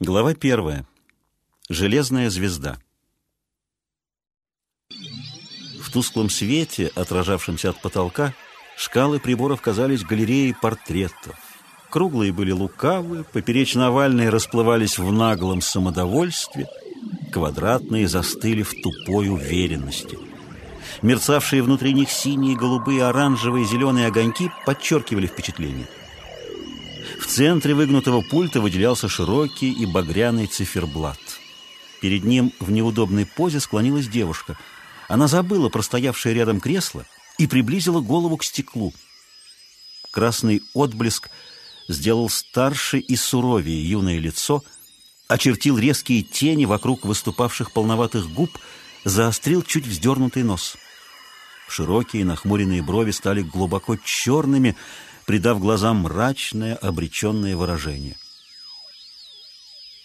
[0.00, 0.84] Глава первая.
[1.68, 2.78] Железная звезда.
[4.90, 8.34] В тусклом свете, отражавшемся от потолка,
[8.76, 11.36] шкалы приборов казались галереей портретов.
[11.90, 16.66] Круглые были лукавые, поперечно-овальные расплывались в наглом самодовольстве,
[17.30, 20.18] квадратные застыли в тупой уверенности.
[21.02, 25.86] Мерцавшие внутри них синие, голубые, оранжевые, зеленые огоньки подчеркивали впечатление–
[27.18, 31.18] в центре выгнутого пульта выделялся широкий и багряный циферблат.
[32.00, 34.58] Перед ним в неудобной позе склонилась девушка.
[35.08, 37.06] Она забыла про стоявшее рядом кресло
[37.38, 38.92] и приблизила голову к стеклу.
[40.10, 41.30] Красный отблеск
[41.88, 44.62] сделал старше и суровее юное лицо,
[45.28, 48.50] очертил резкие тени вокруг выступавших полноватых губ,
[49.04, 50.76] заострил чуть вздернутый нос.
[51.68, 54.76] Широкие нахмуренные брови стали глубоко черными,
[55.26, 58.16] придав глазам мрачное, обреченное выражение.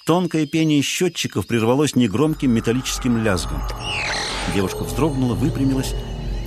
[0.06, 3.62] Тонкое пение счетчиков прервалось негромким металлическим лязгом.
[4.56, 5.94] Девушка вздрогнула, выпрямилась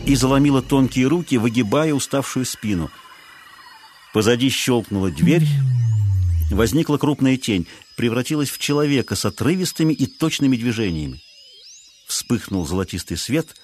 [0.05, 2.91] и заломила тонкие руки, выгибая уставшую спину.
[4.13, 5.47] Позади щелкнула дверь,
[6.51, 11.23] возникла крупная тень, превратилась в человека с отрывистыми и точными движениями.
[12.09, 13.55] Вспыхнул золотистый свет,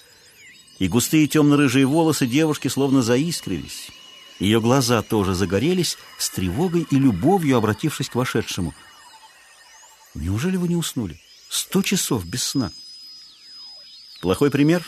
[0.79, 3.89] и густые темно-рыжие волосы девушки словно заискрились.
[4.39, 8.73] Ее глаза тоже загорелись, с тревогой и любовью обратившись к вошедшему.
[10.15, 11.19] «Неужели вы не уснули?
[11.49, 12.71] Сто часов без сна!»
[14.21, 14.85] «Плохой пример?»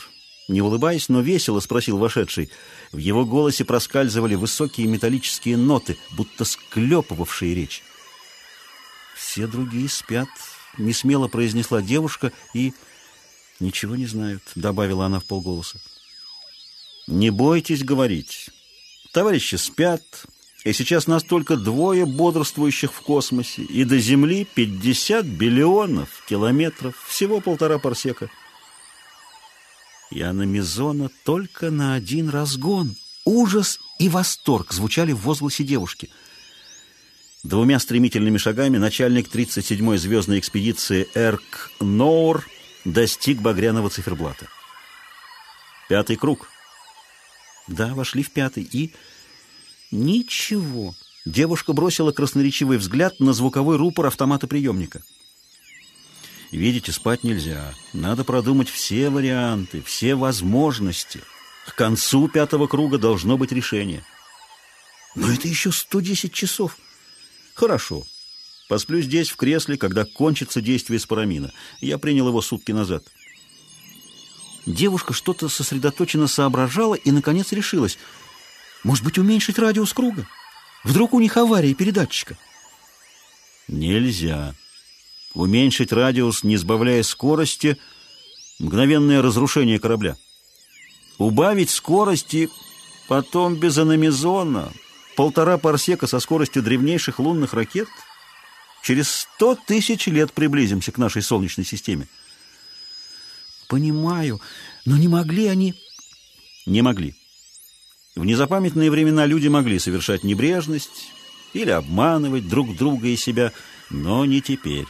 [0.48, 2.50] Не улыбаясь, но весело спросил вошедший.
[2.90, 7.84] В его голосе проскальзывали высокие металлические ноты, будто склепывавшие речь.
[9.14, 10.28] «Все другие спят»,—
[10.78, 12.74] несмело произнесла девушка и...
[13.60, 15.80] «Ничего не знают»,— добавила она в полголоса.
[17.06, 18.50] «Не бойтесь говорить».
[19.12, 20.02] Товарищи спят,
[20.64, 27.40] и сейчас нас только двое бодрствующих в космосе, и до Земли 50 биллионов километров, всего
[27.40, 28.30] полтора парсека.
[30.10, 32.94] Яна Мизона только на один разгон.
[33.26, 36.08] Ужас и восторг звучали в возгласе девушки.
[37.42, 42.48] Двумя стремительными шагами начальник 37-й звездной экспедиции Эрк Ноур
[42.86, 44.48] достиг багряного циферблата.
[45.88, 46.48] Пятый круг—
[47.68, 48.92] да, вошли в пятый и...
[49.92, 50.94] Ничего.
[51.26, 55.02] Девушка бросила красноречивый взгляд на звуковой рупор автомата-приемника.
[56.50, 57.74] Видите, спать нельзя.
[57.92, 61.20] Надо продумать все варианты, все возможности.
[61.66, 64.02] К концу пятого круга должно быть решение.
[65.14, 66.78] Но это еще 110 часов.
[67.54, 68.02] Хорошо.
[68.68, 71.52] Посплю здесь, в кресле, когда кончится действие спорамина.
[71.80, 73.04] Я принял его сутки назад.
[74.64, 77.98] Девушка что-то сосредоточенно соображала и, наконец, решилась.
[78.84, 80.26] Может быть, уменьшить радиус круга?
[80.84, 82.36] Вдруг у них авария передатчика?
[83.68, 84.54] Нельзя.
[85.34, 87.78] Уменьшить радиус, не сбавляя скорости,
[88.58, 90.16] мгновенное разрушение корабля.
[91.18, 92.48] Убавить скорости,
[93.08, 94.72] потом без аномизона,
[95.16, 97.88] полтора парсека со скоростью древнейших лунных ракет.
[98.82, 102.08] Через сто тысяч лет приблизимся к нашей Солнечной системе.
[103.68, 104.40] Понимаю,
[104.84, 105.74] но не могли они...
[106.66, 107.14] Не могли.
[108.14, 111.10] В незапамятные времена люди могли совершать небрежность
[111.54, 113.52] или обманывать друг друга и себя,
[113.90, 114.86] но не теперь.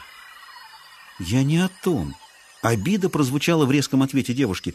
[1.20, 2.16] Я не о том.
[2.62, 4.74] Обида прозвучала в резком ответе девушки.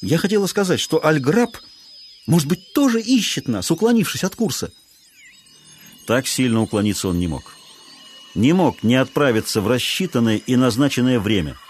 [0.00, 1.56] Я хотела сказать, что Альграб,
[2.26, 4.72] может быть, тоже ищет нас, уклонившись от курса.
[6.06, 7.54] Так сильно уклониться он не мог.
[8.34, 11.56] Не мог не отправиться в рассчитанное и назначенное время—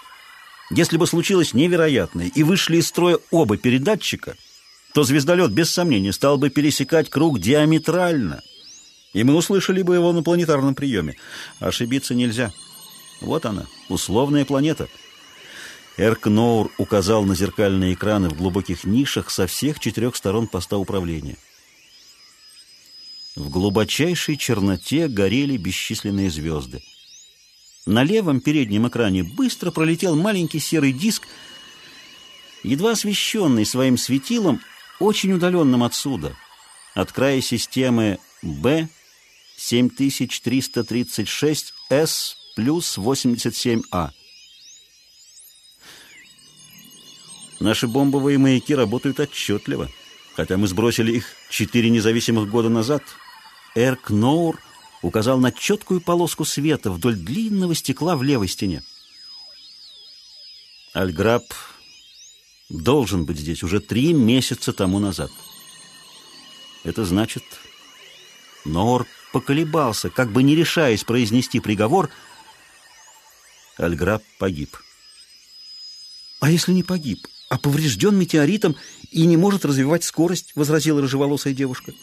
[0.71, 4.35] если бы случилось невероятное и вышли из строя оба передатчика,
[4.93, 8.41] то звездолет, без сомнения, стал бы пересекать круг диаметрально,
[9.13, 11.15] и мы услышали бы его на планетарном приеме.
[11.59, 12.51] Ошибиться нельзя.
[13.21, 14.87] Вот она, условная планета.
[15.97, 21.37] Эркноур указал на зеркальные экраны в глубоких нишах со всех четырех сторон поста управления.
[23.35, 26.81] В глубочайшей черноте горели бесчисленные звезды.
[27.85, 31.27] На левом переднем экране быстро пролетел маленький серый диск,
[32.63, 34.61] едва освещенный своим светилом,
[34.99, 36.35] очень удаленным отсюда,
[36.93, 38.87] от края системы B
[39.57, 44.11] 7336S плюс 87А.
[47.59, 49.89] Наши бомбовые маяки работают отчетливо,
[50.35, 53.03] хотя мы сбросили их четыре независимых года назад.
[53.75, 54.61] Эркноур
[55.01, 58.83] указал на четкую полоску света вдоль длинного стекла в левой стене.
[60.93, 61.43] Альграб
[62.69, 65.31] должен быть здесь уже три месяца тому назад.
[66.83, 67.43] Это значит...
[68.65, 72.09] Ноор поколебался, как бы не решаясь произнести приговор,
[73.77, 74.77] Альграб погиб.
[76.41, 78.75] «А если не погиб, а поврежден метеоритом
[79.11, 81.93] и не может развивать скорость?»— возразила рыжеволосая девушка.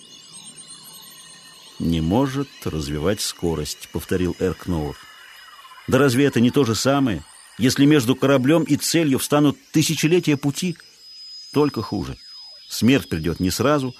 [1.79, 4.97] «Не может развивать скорость»,— повторил Эркноур.
[5.89, 7.23] «Да разве это не то же самое,
[7.59, 10.77] если между кораблем и целью встанут тысячелетия пути?
[11.53, 12.17] Только хуже.
[12.69, 13.95] Смерть придет не сразу,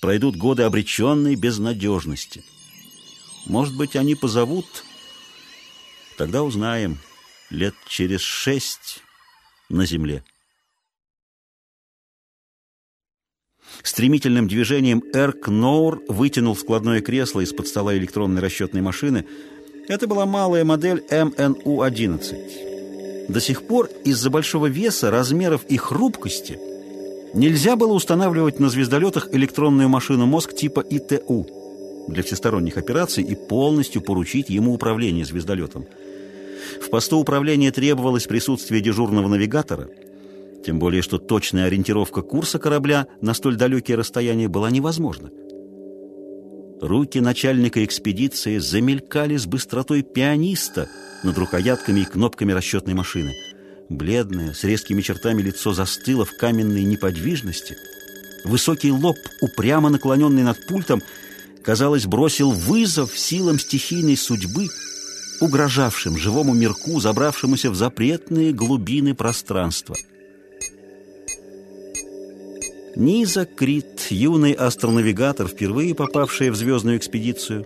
[0.00, 2.44] пройдут годы обреченной безнадежности.
[3.46, 4.84] Может быть, они позовут,
[6.16, 6.98] тогда узнаем,
[7.50, 9.02] лет через шесть
[9.68, 10.24] на земле».
[13.82, 19.26] Стремительным движением Эрк Ноур вытянул складное кресло из-под стола электронной расчетной машины.
[19.88, 22.67] Это была малая модель МНУ-11.
[23.28, 26.58] До сих пор из-за большого веса, размеров и хрупкости
[27.34, 31.46] нельзя было устанавливать на звездолетах электронную машину мозг типа ИТУ
[32.08, 35.86] для всесторонних операций и полностью поручить ему управление звездолетом.
[36.82, 39.88] В посту управления требовалось присутствие дежурного навигатора–
[40.64, 45.30] тем более, что точная ориентировка курса корабля на столь далекие расстояния была невозможна.
[46.80, 50.88] Руки начальника экспедиции замелькали с быстротой пианиста
[51.24, 53.34] над рукоятками и кнопками расчетной машины.
[53.88, 57.76] Бледное, с резкими чертами лицо застыло в каменной неподвижности.
[58.44, 61.02] Высокий лоб, упрямо наклоненный над пультом,
[61.64, 64.68] казалось, бросил вызов силам стихийной судьбы,
[65.40, 69.96] угрожавшим живому мирку, забравшемуся в запретные глубины пространства.
[72.96, 77.64] Низа Крит, юный астронавигатор, впервые попавшая в звездную экспедицию,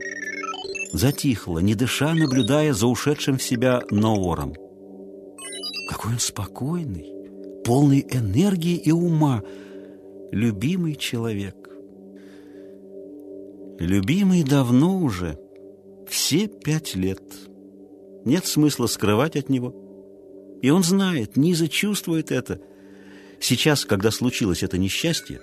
[0.93, 4.55] затихла, не дыша, наблюдая за ушедшим в себя Ноором.
[5.89, 7.13] Какой он спокойный,
[7.65, 9.43] полный энергии и ума,
[10.31, 11.57] любимый человек.
[13.79, 15.39] Любимый давно уже,
[16.09, 17.23] все пять лет.
[18.25, 19.75] Нет смысла скрывать от него.
[20.61, 22.61] И он знает, Низа чувствует это–
[23.43, 25.41] Сейчас, когда случилось это несчастье,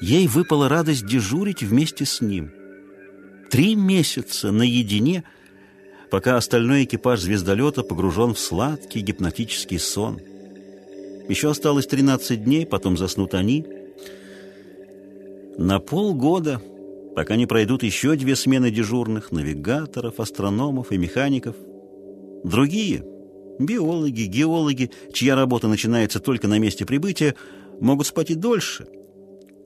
[0.00, 2.50] ей выпала радость дежурить вместе с ним.
[3.50, 5.22] Три месяца наедине,
[6.10, 10.20] пока остальной экипаж звездолета погружен в сладкий гипнотический сон.
[11.28, 13.64] Еще осталось 13 дней, потом заснут они.
[15.56, 16.60] На полгода,
[17.14, 21.54] пока не пройдут еще две смены дежурных, навигаторов, астрономов и механиков.
[22.42, 23.04] Другие—
[23.58, 27.34] Биологи, геологи, чья работа начинается только на месте прибытия,
[27.80, 28.86] могут спать и дольше,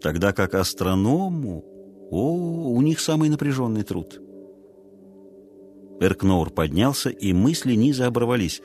[0.01, 1.65] тогда как астроному,
[2.11, 4.21] о, у них самый напряженный труд.
[6.01, 8.63] Эркноур поднялся, и мысли низа оборвались.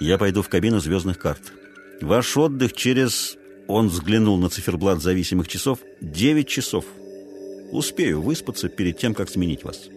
[0.00, 1.52] «Я пойду в кабину звездных карт.
[2.00, 3.36] Ваш отдых через...»
[3.66, 5.78] Он взглянул на циферблат зависимых часов.
[6.02, 6.84] «Девять часов.
[7.72, 9.88] Успею выспаться перед тем, как сменить вас».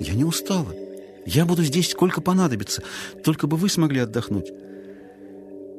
[0.00, 0.72] «Я не устала»,
[1.26, 2.82] я буду здесь сколько понадобится,
[3.24, 4.50] только бы вы смогли отдохнуть».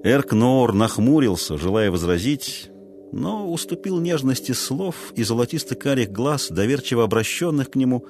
[0.03, 2.69] Эркноор нахмурился, желая возразить,
[3.13, 8.05] но уступил нежности слов и золотисто-карих глаз, доверчиво обращенных к нему,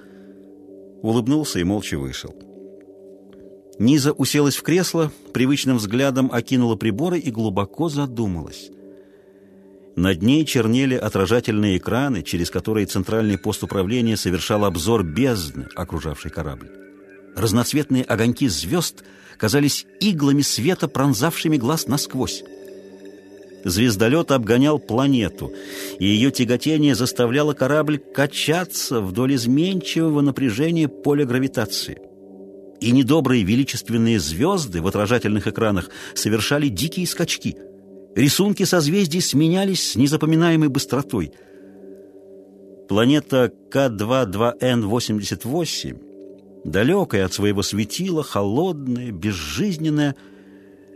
[1.04, 2.34] улыбнулся и молча вышел.
[3.78, 8.72] Низа уселась в кресло, привычным взглядом окинула приборы и глубоко задумалась.
[9.96, 16.72] Над ней чернели отражательные экраны, через которые центральный пост управления совершал обзор бездны, окружавшей корабль.
[17.36, 19.04] Разноцветные огоньки звезд
[19.38, 22.44] казались иглами света, пронзавшими глаз насквозь.
[23.66, 25.52] Звездолет обгонял планету,
[25.98, 31.98] и ее тяготение заставляло корабль качаться вдоль изменчивого напряжения поля гравитации.
[32.82, 37.56] И недобрые величественные звезды в отражательных экранах совершали дикие скачки.
[38.16, 41.32] Рисунки созвездий сменялись с незапоминаемой быстротой.
[42.90, 46.13] Планета К-22Н-88
[46.64, 50.16] далекая от своего светила, холодная, безжизненная,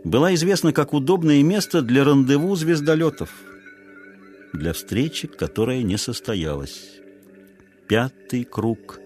[0.04, 3.30] была известна как удобное место для рандеву звездолетов,
[4.52, 6.80] для встречи, которая не состоялась.
[7.88, 9.00] Пятый круг.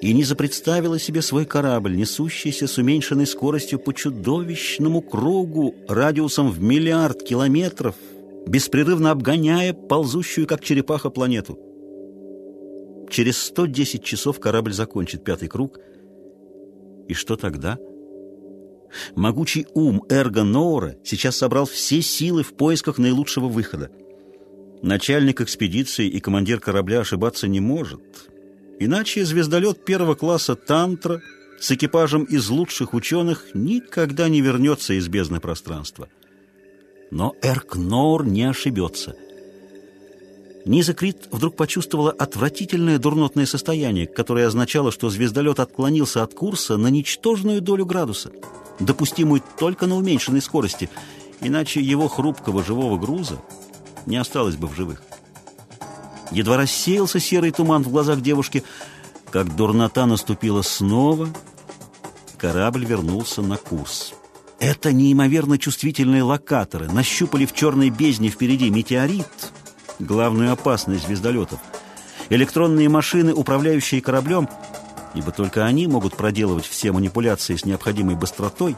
[0.00, 6.60] И Низа представила себе свой корабль, несущийся с уменьшенной скоростью по чудовищному кругу радиусом в
[6.62, 7.96] миллиард километров,
[8.46, 11.58] беспрерывно обгоняя ползущую, как черепаха, планету.
[13.10, 15.78] Через 110 часов корабль закончит пятый круг.
[17.08, 17.76] И что тогда?
[19.16, 23.90] Могучий ум Эрго Ноура сейчас собрал все силы в поисках наилучшего выхода.
[24.82, 28.00] Начальник экспедиции и командир корабля ошибаться не может.
[28.78, 31.20] Иначе звездолет первого класса «Тантра»
[31.60, 36.08] с экипажем из лучших ученых никогда не вернется из бездны пространства.
[37.10, 39.16] Но Эркнор не ошибется–
[40.66, 46.88] Низа Крит вдруг почувствовала отвратительное дурнотное состояние, которое означало, что звездолет отклонился от курса на
[46.88, 48.30] ничтожную долю градуса,
[48.78, 50.90] допустимую только на уменьшенной скорости,
[51.40, 53.40] иначе его хрупкого живого груза
[54.04, 55.02] не осталось бы в живых.
[56.30, 58.62] Едва рассеялся серый туман в глазах девушки,
[59.30, 61.28] как дурнота наступила снова,
[62.36, 64.12] корабль вернулся на курс.
[64.58, 69.26] Это неимоверно чувствительные локаторы нащупали в черной бездне впереди метеорит—
[70.00, 71.60] главную опасность звездолетов.
[72.28, 74.48] Электронные машины, управляющие кораблем,
[75.14, 78.76] ибо только они могут проделывать все манипуляции с необходимой быстротой,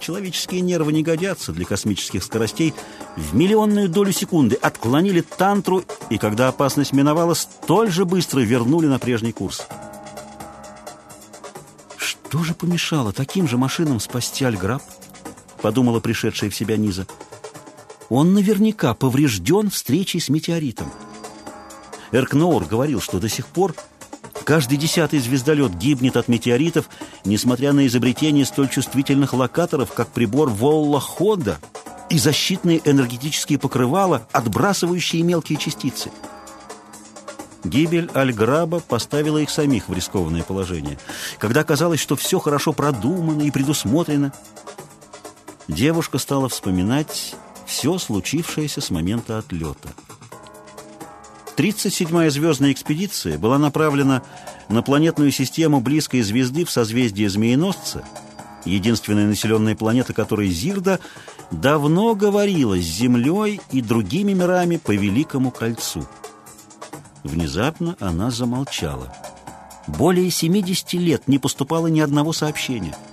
[0.00, 2.74] человеческие нервы не годятся для космических скоростей,
[3.16, 8.98] в миллионную долю секунды отклонили тантру, и когда опасность миновала, столь же быстро вернули на
[8.98, 9.66] прежний курс.
[11.96, 14.82] «Что же помешало таким же машинам спасти Альграб?»—
[15.62, 17.06] подумала пришедшая в себя Низа.
[18.08, 20.90] Он наверняка поврежден встречей с метеоритом.
[22.12, 23.74] Эркноур говорил, что до сих пор
[24.44, 26.88] каждый десятый звездолет гибнет от метеоритов,
[27.24, 31.58] несмотря на изобретение столь чувствительных локаторов, как прибор Волла-Хода
[32.08, 36.10] и защитные энергетические покрывала, отбрасывающие мелкие частицы.
[37.64, 40.98] Гибель Альграба поставила их самих в рискованное положение.
[41.38, 44.32] Когда казалось, что все хорошо продумано и предусмотрено,
[45.66, 47.34] девушка стала вспоминать
[47.66, 49.90] все случившееся с момента отлета.
[51.56, 54.22] 37-я звездная экспедиция была направлена
[54.68, 58.04] на планетную систему близкой звезды в созвездии Змееносца,
[58.64, 61.00] единственная населенная планета которой Зирда
[61.50, 66.06] давно говорила с Землей и другими мирами по Великому Кольцу.
[67.24, 69.14] Внезапно она замолчала.
[69.86, 72.94] Более 70 лет не поступало ни одного сообщения–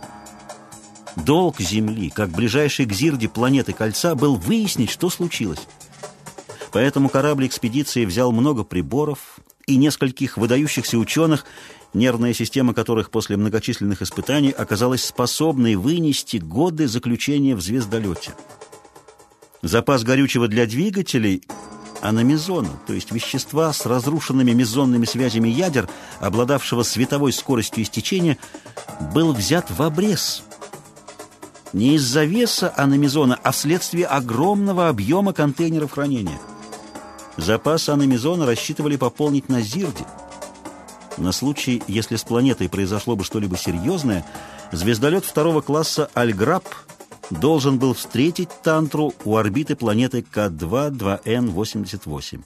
[1.16, 5.68] Долг Земли, как ближайшей к Зирде планеты Кольца, был выяснить, что случилось.
[6.72, 11.46] Поэтому корабль экспедиции взял много приборов и нескольких выдающихся ученых,
[11.94, 18.34] нервная система которых после многочисленных испытаний оказалась способной вынести годы заключения в звездолете.
[19.62, 21.44] Запас горючего для двигателей
[22.02, 25.88] аномизона, то есть вещества с разрушенными мезонными связями ядер,
[26.20, 28.40] обладавшего световой скоростью истечения,
[29.14, 30.44] был взят в обрез–
[31.74, 36.40] не из-за веса аномизона, а вследствие огромного объема контейнеров хранения.
[37.36, 40.06] Запас аномизона рассчитывали пополнить на Зирде.
[41.18, 44.26] На случай, если с планетой произошло бы что-либо серьезное,
[44.72, 46.64] звездолет второго класса «Альграб»
[47.30, 52.44] должен был встретить Тантру у орбиты планеты К2-2Н-88.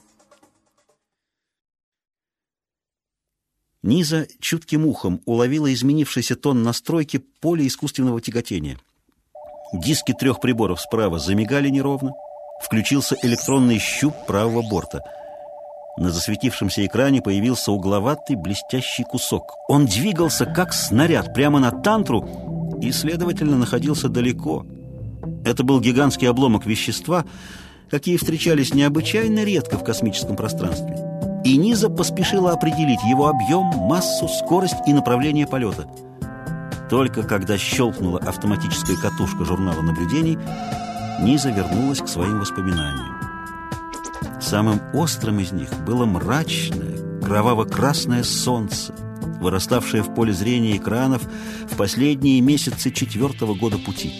[3.82, 8.78] Низа чутким ухом уловила изменившийся тон настройки поля искусственного тяготения.
[9.72, 12.14] Диски трех приборов справа замигали неровно.
[12.62, 15.02] Включился электронный щуп правого борта.
[15.98, 19.56] На засветившемся экране появился угловатый блестящий кусок.
[19.68, 24.64] Он двигался, как снаряд, прямо на тантру и, следовательно, находился далеко.
[25.44, 27.24] Это был гигантский обломок вещества,
[27.90, 30.96] какие встречались необычайно редко в космическом пространстве.
[31.44, 35.86] И Низа поспешила определить его объем, массу, скорость и направление полета–
[36.88, 40.38] только когда щелкнула автоматическая катушка журнала наблюдений,
[41.20, 43.16] Низа вернулась к своим воспоминаниям.
[44.40, 48.94] Самым острым из них было мрачное, кроваво-красное солнце,
[49.40, 51.22] выраставшее в поле зрения экранов
[51.70, 54.12] в последние месяцы четвертого года пути.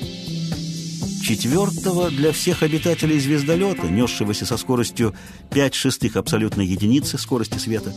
[1.22, 5.14] Четвертого для всех обитателей звездолета, несшегося со скоростью
[5.50, 7.92] 5 шестых абсолютной единицы скорости света.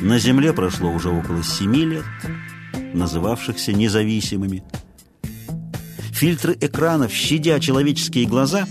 [0.00, 2.04] На Земле прошло уже около семи лет,
[2.94, 4.62] называвшихся независимыми.
[6.12, 8.66] Фильтры экранов, щадя человеческие глаза,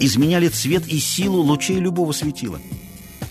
[0.00, 2.58] изменяли цвет и силу лучей любого светила.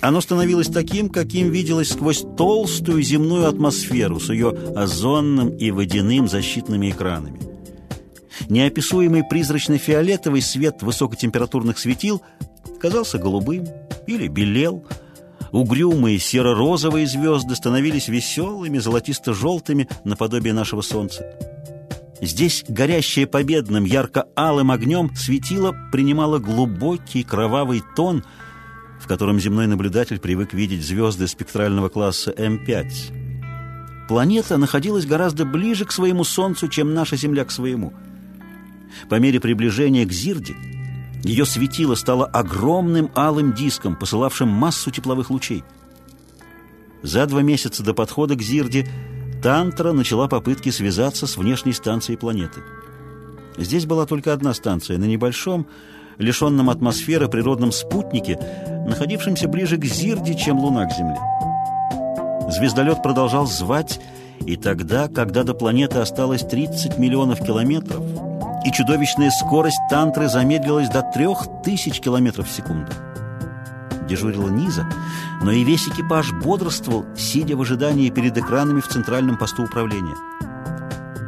[0.02, 6.92] Оно становилось таким, каким виделось сквозь толстую земную атмосферу с ее озонным и водяным защитными
[6.92, 7.40] экранами.
[8.50, 12.22] Неописуемый призрачно-фиолетовый свет высокотемпературных светил
[12.80, 13.66] казался голубым
[14.06, 14.86] или белел,
[15.52, 21.26] Угрюмые серо-розовые звезды становились веселыми, золотисто-желтыми, наподобие нашего солнца.
[22.22, 28.24] Здесь горящее победным ярко-алым огнем светило принимало глубокий кровавый тон,
[29.00, 34.08] в котором земной наблюдатель привык видеть звезды спектрального класса М5.
[34.08, 37.94] Планета находилась гораздо ближе к своему Солнцу, чем наша Земля к своему.
[39.10, 40.56] По мере приближения к Зирде
[41.28, 45.64] ее светило стало огромным алым диском, посылавшим массу тепловых лучей.
[47.04, 48.88] За два месяца до подхода к Зирде
[49.44, 52.62] Тантра начала попытки связаться с внешней станцией планеты.
[53.58, 55.68] Здесь была только одна станция на небольшом,
[56.18, 58.40] лишенном атмосферы природном спутнике,
[58.88, 61.20] находившемся ближе к Зирде, чем Луна к Земле.
[62.50, 64.00] Звездолет продолжал звать,
[64.46, 68.04] и тогда, когда до планеты осталось 30 миллионов километров,
[68.66, 72.92] и чудовищная скорость Тантры замедлилась до 3000 километров в секунду.
[74.08, 74.88] Дежурила Низа,
[75.42, 80.16] но и весь экипаж бодрствовал, сидя в ожидании перед экранами в центральном посту управления.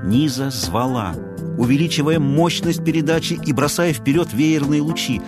[0.04, 1.14] Низа звала,
[1.58, 5.22] увеличивая мощность передачи и бросая вперед веерные лучи.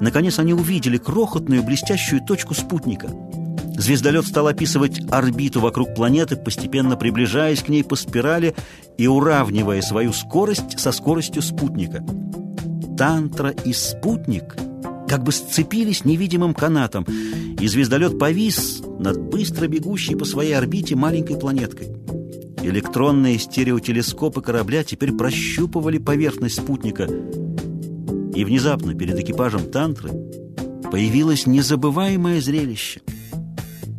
[0.00, 3.08] Наконец они увидели крохотную блестящую точку спутника.
[3.76, 8.54] Звездолет стал описывать орбиту вокруг планеты, постепенно приближаясь к ней по спирали
[8.96, 12.04] и уравнивая свою скорость со скоростью спутника.
[12.96, 14.56] Тантра и спутник
[15.08, 17.06] как бы сцепились невидимым канатом,
[17.60, 21.88] и звездолет повис над быстро бегущей по своей орбите маленькой планеткой.
[22.62, 27.04] Электронные стереотелескопы корабля теперь прощупывали поверхность спутника.
[28.34, 30.10] И внезапно перед экипажем «Тантры»
[30.90, 33.02] появилось незабываемое зрелище.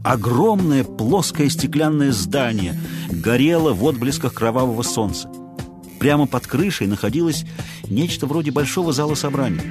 [0.06, 5.30] Огромное плоское стеклянное здание горело в отблесках кровавого солнца.
[6.00, 7.44] Прямо под крышей находилось
[7.90, 9.62] нечто вроде большого зала собраний.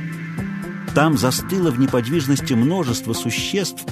[0.94, 3.84] Там застыло в неподвижности множество существ,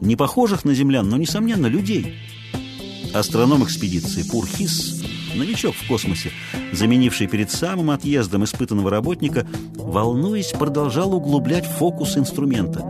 [0.00, 2.16] не похожих на землян, но, несомненно, людей–
[3.12, 5.02] Астроном экспедиции Пурхис,
[5.34, 6.30] новичок в космосе,
[6.72, 12.84] заменивший перед самым отъездом испытанного работника, волнуясь, продолжал углублять фокус инструмента.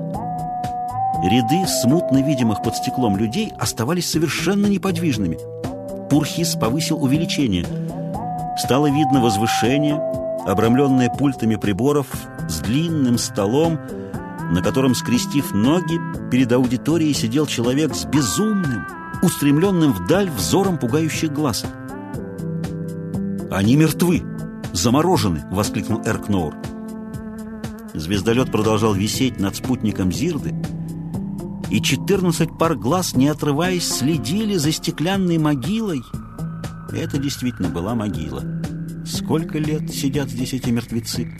[1.22, 5.38] Ряды смутно видимых под стеклом людей оставались совершенно неподвижными.
[6.08, 7.66] Пурхис повысил увеличение.
[8.56, 10.00] Стало видно возвышение,
[10.46, 12.06] обрамленное пультами приборов,
[12.48, 13.78] с длинным столом,
[14.50, 16.00] на котором, скрестив ноги,
[16.30, 18.86] перед аудиторией сидел человек с безумным,
[19.22, 21.66] устремленным вдаль взором пугающих глаз.
[23.50, 24.22] «Они мертвы!
[24.72, 26.54] Заморожены!»— воскликнул Эркноур.
[27.92, 30.54] Звездолет продолжал висеть над спутником Зирды,
[31.70, 36.02] и четырнадцать пар глаз, не отрываясь, следили за стеклянной могилой.
[36.92, 38.42] Это действительно была могила.
[39.06, 41.32] Сколько лет сидят здесь эти мертвецы?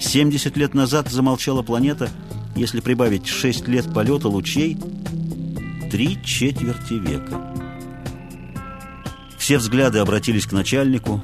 [0.00, 2.08] Семьдесят лет назад замолчала планета,
[2.56, 4.78] если прибавить шесть лет полета лучей—
[5.90, 7.54] три четверти века.
[9.36, 11.22] Все взгляды обратились к начальнику.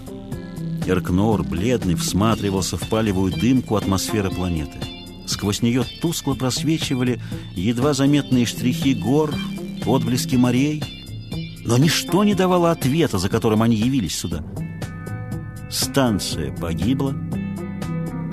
[0.86, 4.87] Эркнор, бледный, всматривался в палевую дымку атмосферы планеты.
[5.28, 7.20] Сквозь нее тускло просвечивали
[7.54, 9.34] едва заметные штрихи гор,
[9.84, 10.82] отблески морей.
[11.66, 14.42] Но ничто не давало ответа, за которым они явились сюда.
[15.70, 17.14] Станция погибла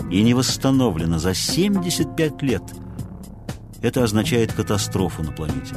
[0.09, 2.63] и не восстановлена за 75 лет.
[3.81, 5.75] Это означает катастрофу на планете.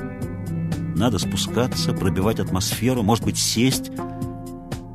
[0.95, 3.91] Надо спускаться, пробивать атмосферу, может быть, сесть.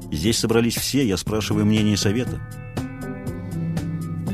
[0.09, 2.39] Здесь собрались все, я спрашиваю мнение совета.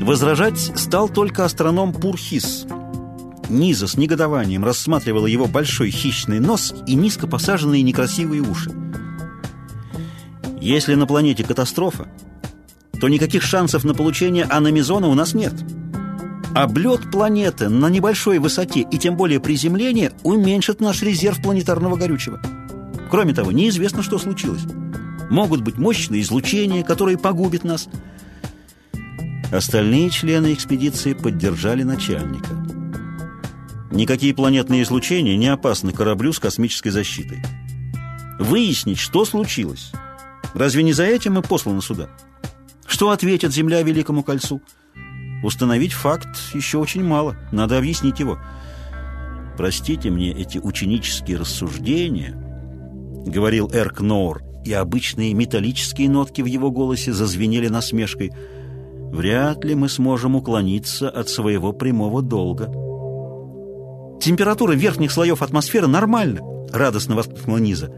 [0.00, 2.66] Возражать стал только астроном Пурхис.
[3.50, 8.72] Низа с негодованием рассматривала его большой хищный нос и низко посаженные некрасивые уши.
[10.60, 12.08] Если на планете катастрофа,
[12.98, 15.52] то никаких шансов на получение аномизона у нас нет.
[16.54, 22.40] Облет планеты на небольшой высоте и тем более приземление уменьшит наш резерв планетарного горючего.
[23.10, 24.62] Кроме того, неизвестно, что случилось.
[25.30, 27.88] Могут быть мощные излучения, которые погубят нас.
[29.50, 32.54] Остальные члены экспедиции поддержали начальника.
[33.90, 37.42] Никакие планетные излучения не опасны кораблю с космической защитой.
[38.38, 39.92] Выяснить, что случилось.
[40.54, 42.08] Разве не за этим мы посланы сюда?
[42.86, 44.60] Что ответит Земля Великому Кольцу?
[45.42, 48.38] Установить факт еще очень мало, надо объяснить его.
[49.56, 52.34] «Простите мне эти ученические рассуждения»,—
[53.26, 58.32] говорил Эрк Ноур, и обычные металлические нотки в его голосе зазвенели насмешкой.
[59.12, 62.66] «Вряд ли мы сможем уклониться от своего прямого долга».
[64.20, 66.40] «Температура верхних слоев атмосферы нормальна»,—
[66.72, 67.90] радостно воскликнула Низа.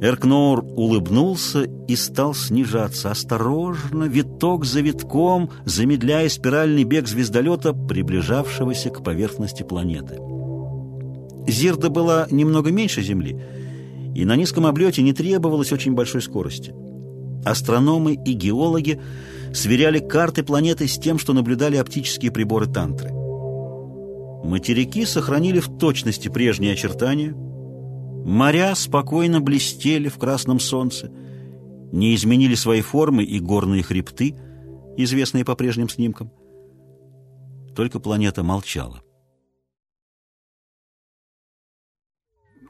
[0.00, 9.02] Эркнор улыбнулся и стал снижаться, осторожно, виток за витком, замедляя спиральный бег звездолета, приближавшегося к
[9.02, 10.20] поверхности планеты.
[11.48, 13.40] Зирда была немного меньше Земли,
[14.14, 16.74] и на низком облете не требовалось очень большой скорости.
[17.44, 19.00] Астрономы и геологи
[19.54, 23.10] сверяли карты планеты с тем, что наблюдали оптические приборы Тантры.
[24.44, 27.34] Материки сохранили в точности прежние очертания–
[28.28, 31.10] Моря спокойно блестели в красном солнце,
[31.92, 34.36] не изменили свои формы и горные хребты,
[34.98, 36.30] известные по прежним снимкам.
[37.74, 39.02] Только планета молчала.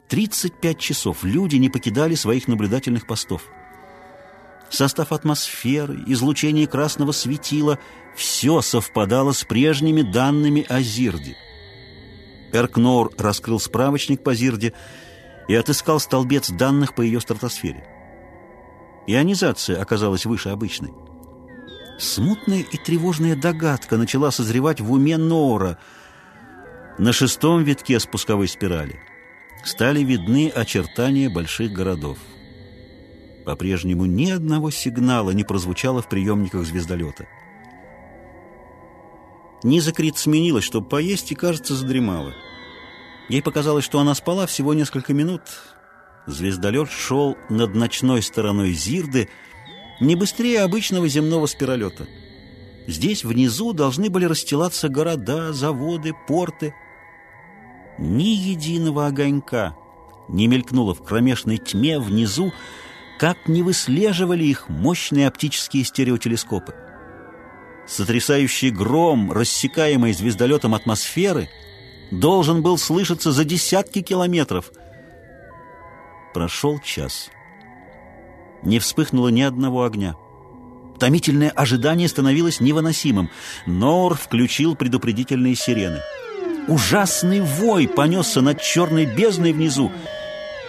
[0.08, 3.42] 35 часов люди не покидали своих наблюдательных постов.
[4.74, 7.78] Состав атмосферы, излучение красного светила—
[8.18, 11.36] все совпадало с прежними данными о Зирде.
[12.52, 14.74] Эркнор раскрыл справочник по Зирде
[15.46, 17.86] и отыскал столбец данных по ее стратосфере.
[19.06, 20.92] Ионизация оказалась выше обычной.
[21.98, 25.78] Смутная и тревожная догадка начала созревать в уме Нора.
[26.98, 29.00] На шестом витке спусковой спирали
[29.64, 32.18] стали видны очертания больших городов.
[33.48, 37.26] По-прежнему ни одного сигнала не прозвучало в приемниках звездолета.
[39.62, 42.34] Низа Крит сменилась, чтобы поесть, и, кажется, задремала.
[43.30, 45.40] Ей показалось, что она спала всего несколько минут.
[46.26, 49.30] Звездолет шел над ночной стороной Зирды
[49.98, 52.06] не быстрее обычного земного спиролета.
[52.86, 56.74] Здесь внизу должны были расстилаться города, заводы, порты.
[57.96, 59.74] Ни единого огонька
[60.28, 62.52] не мелькнуло в кромешной тьме внизу,
[63.18, 66.74] как не выслеживали их мощные оптические стереотелескопы.
[67.86, 71.48] Сотрясающий гром, рассекаемый звездолетом атмосферы,
[72.10, 74.70] должен был слышаться за десятки километров.
[76.32, 77.30] Прошел час.
[78.62, 80.14] Не вспыхнуло ни одного огня.
[80.98, 83.30] Томительное ожидание становилось невыносимым.
[83.66, 86.00] Нор включил предупредительные сирены.
[86.66, 89.90] Ужасный вой понесся над черной бездной внизу,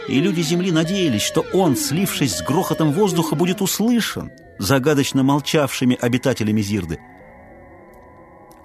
[0.07, 6.61] и люди Земли надеялись, что он, слившись с грохотом воздуха, будет услышан загадочно молчавшими обитателями
[6.61, 6.99] Зирды.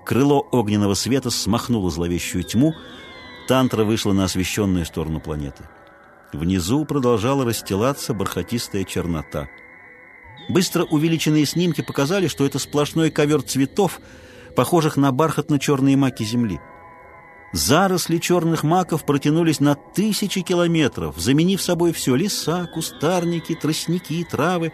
[0.05, 2.75] Крыло огненного света смахнуло зловещую тьму,
[3.49, 5.65] Тантра вышла на освещенную сторону планеты.
[6.33, 9.49] Внизу продолжала расстилаться бархатистая чернота.
[10.49, 14.01] Быстро увеличенные снимки показали, что это сплошной ковер цветов,
[14.57, 16.61] похожих на бархатно-черные маки Земли.
[17.55, 24.73] Заросли черных маков протянулись на тысячи километров, заменив собой все— леса, кустарники, тростники, травы.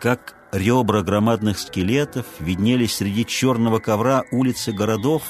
[0.00, 5.24] Как ребра громадных скелетов виднелись среди черного ковра улицы городов.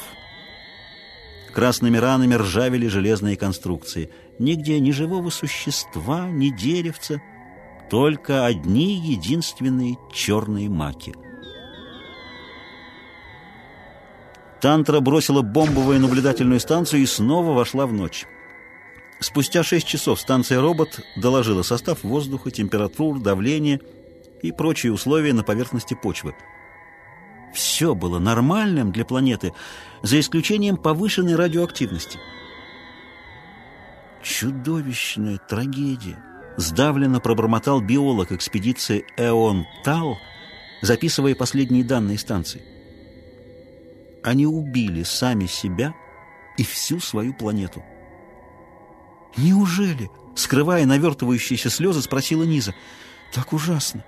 [1.55, 4.11] Красными ранами ржавели железные конструкции.
[4.38, 7.23] Нигде ни живого существа, ни деревца,
[7.88, 11.15] только одни единственные черные маки—
[14.62, 18.27] Тантра бросила бомбовую наблюдательную станцию и снова вошла в ночь.
[19.18, 23.81] Спустя шесть часов станция «Робот» доложила состав воздуха, температуру, давление
[24.40, 26.37] и прочие условия на поверхности почвы.
[27.53, 29.53] Все было нормальным для планеты,
[30.03, 32.20] за исключением повышенной радиоактивности.
[34.22, 36.22] Чудовищная трагедия.
[36.57, 40.18] Сдавленно пробормотал биолог экспедиции Эон Тал,
[40.83, 42.72] записывая последние данные станции.
[44.23, 45.95] Они убили сами себя
[46.57, 47.83] и всю свою планету.
[49.37, 52.75] «Неужели?»— скрывая навертывающиеся слезы, спросила Низа.
[53.33, 54.05] «Так ужасно.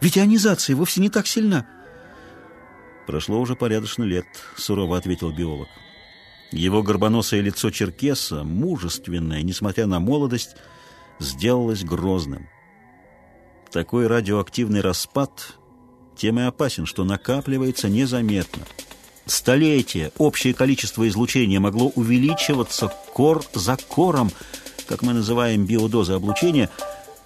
[0.00, 1.66] Ведь ионизация вовсе не так сильна».
[3.06, 5.68] «Прошло уже порядочно лет»,— сурово ответил биолог.
[6.50, 10.56] Его горбоносое лицо черкеса, мужественное, несмотря на молодость,
[11.18, 12.48] сделалось грозным.
[13.70, 15.54] Такой радиоактивный распад
[16.16, 18.62] тем и опасен, что накапливается незаметно—
[19.26, 24.30] Столетия общее количество излучения могло увеличиваться кор за кором,
[24.86, 26.68] как мы называем биодозы облучения,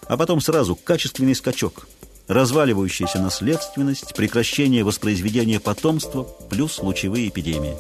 [0.06, 1.88] а потом сразу качественный скачок,
[2.28, 7.76] разваливающаяся наследственность, прекращение воспроизведения потомства плюс лучевые эпидемии.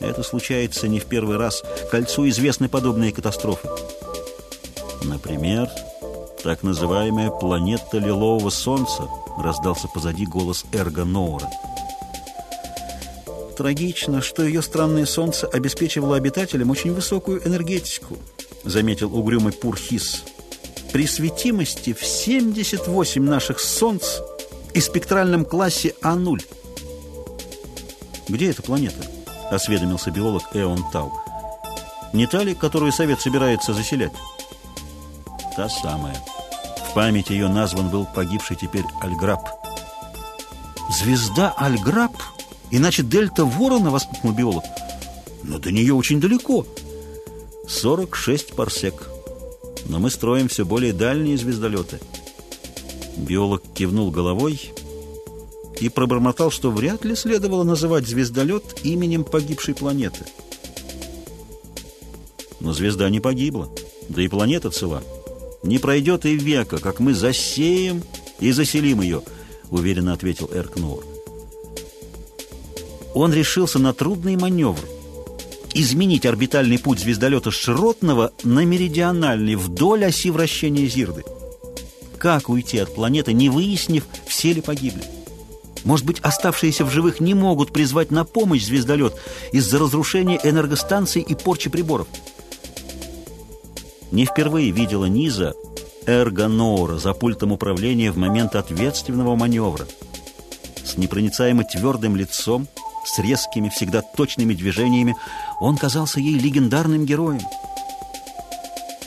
[0.00, 1.62] Это случается не в первый раз.
[1.92, 3.68] Кольцу известны подобные катастрофы.
[5.04, 5.68] Например,
[6.42, 9.08] так называемая планета Лилового Солнца,
[9.38, 11.48] раздался позади голос Эрго Ноура.
[13.56, 18.16] Трагично, что ее странное солнце обеспечивало обитателям очень высокую энергетику,
[18.64, 20.24] заметил угрюмый Пурхис.
[20.92, 24.20] При светимости в 78 наших солнц
[24.74, 26.42] и спектральном классе А0.
[28.28, 29.04] Где эта планета?
[29.50, 31.12] осведомился биолог Эон Тау.
[32.12, 34.12] Не та ли, которую Совет собирается заселять?
[35.56, 36.16] Та самая.
[36.88, 39.40] В память ее назван был погибший теперь Альграб.
[40.90, 42.12] «Звезда Альграб?»
[42.72, 44.64] Иначе дельта Ворона, воскликнул биолог.
[45.44, 46.66] Но до нее очень далеко.
[47.68, 49.10] 46 парсек.
[49.86, 52.00] Но мы строим все более дальние звездолеты.
[53.18, 54.72] Биолог кивнул головой
[55.80, 60.24] и пробормотал, что вряд ли следовало называть звездолет именем погибшей планеты.
[62.60, 63.68] Но звезда не погибла,
[64.08, 65.02] да и планета цела.
[65.62, 68.02] Не пройдет и века, как мы засеем
[68.40, 69.22] и заселим ее,
[69.70, 71.11] уверенно ответил Эркнур
[73.14, 74.80] он решился на трудный маневр–
[75.74, 81.24] изменить орбитальный путь звездолета Широтного на меридиональный вдоль оси вращения Зирды.
[82.22, 85.02] никак уйти от планеты, не выяснив, все ли погибли.
[85.84, 89.14] Может быть, оставшиеся в живых не могут призвать на помощь звездолет
[89.50, 92.06] из-за разрушения энергостанций и порчи приборов.
[94.12, 95.54] Не впервые видела Низа
[96.06, 99.86] Эрго Ноура за пультом управления в момент ответственного маневра.
[100.84, 102.68] С непроницаемо твердым лицом,
[103.04, 105.16] с резкими, всегда точными движениями,
[105.60, 107.40] он казался ей легендарным героем.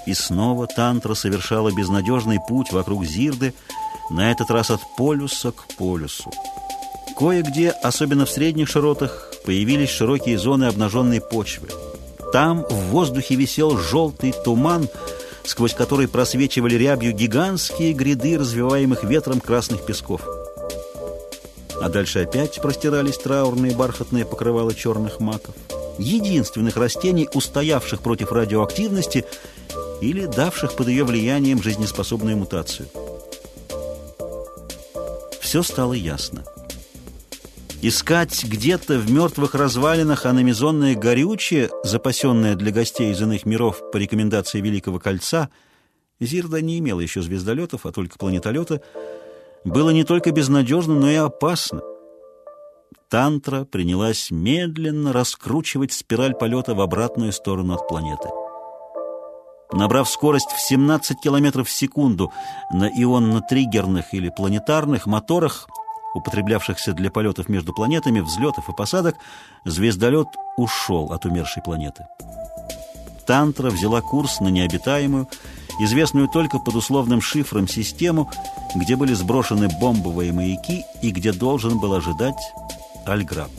[0.06, 3.54] И снова Тантра совершала безнадежный путь вокруг Зирды,
[4.10, 6.32] на этот раз от полюса к полюсу.
[7.18, 11.70] Кое-где, особенно в средних широтах, появились широкие зоны обнаженной почвы.
[12.34, 14.90] Там в воздухе висел желтый туман,
[15.46, 20.22] сквозь который просвечивали рябью гигантские гряды развиваемых ветром красных песков.
[21.82, 25.56] А дальше опять простирались траурные бархатные покрывала черных маков,
[25.98, 29.26] единственных растений, устоявших против радиоактивности
[30.02, 32.88] или давших под ее влиянием жизнеспособную мутацию.
[35.40, 36.44] Все стало ясно.
[37.82, 44.60] Искать где-то в мертвых развалинах аномизонное горючее, запасенное для гостей из иных миров по рекомендации
[44.60, 45.50] Великого Кольца,
[46.20, 48.82] Зирда не имела еще звездолетов, а только планетолета,
[49.66, 51.82] было не только безнадежно, но и опасно.
[53.10, 58.30] Тантра принялась медленно раскручивать спираль полета в обратную сторону от планеты.
[59.72, 62.32] Набрав скорость в 17 км в секунду
[62.72, 65.68] на ионно-триггерных или планетарных моторах,
[66.14, 69.16] употреблявшихся для полетов между планетами, взлетов и посадок,
[69.66, 72.06] звездолет ушел от умершей планеты.
[73.26, 75.28] Тантра взяла курс на необитаемую,
[75.80, 78.30] известную только под условным шифром систему,
[78.76, 82.40] где были сброшены бомбовые маяки и где должен был ожидать
[83.06, 83.52] Альграб.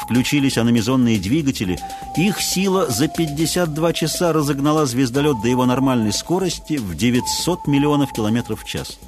[0.00, 1.78] Включились аномизонные двигатели,
[2.16, 8.64] их сила за 52 часа разогнала звездолет до его нормальной скорости в 900 миллионов километров
[8.64, 8.98] в час.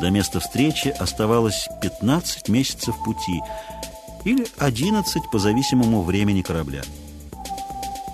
[0.00, 3.40] До места встречи оставалось 15 месяцев пути
[4.24, 6.82] или 11 по зависимому времени корабля.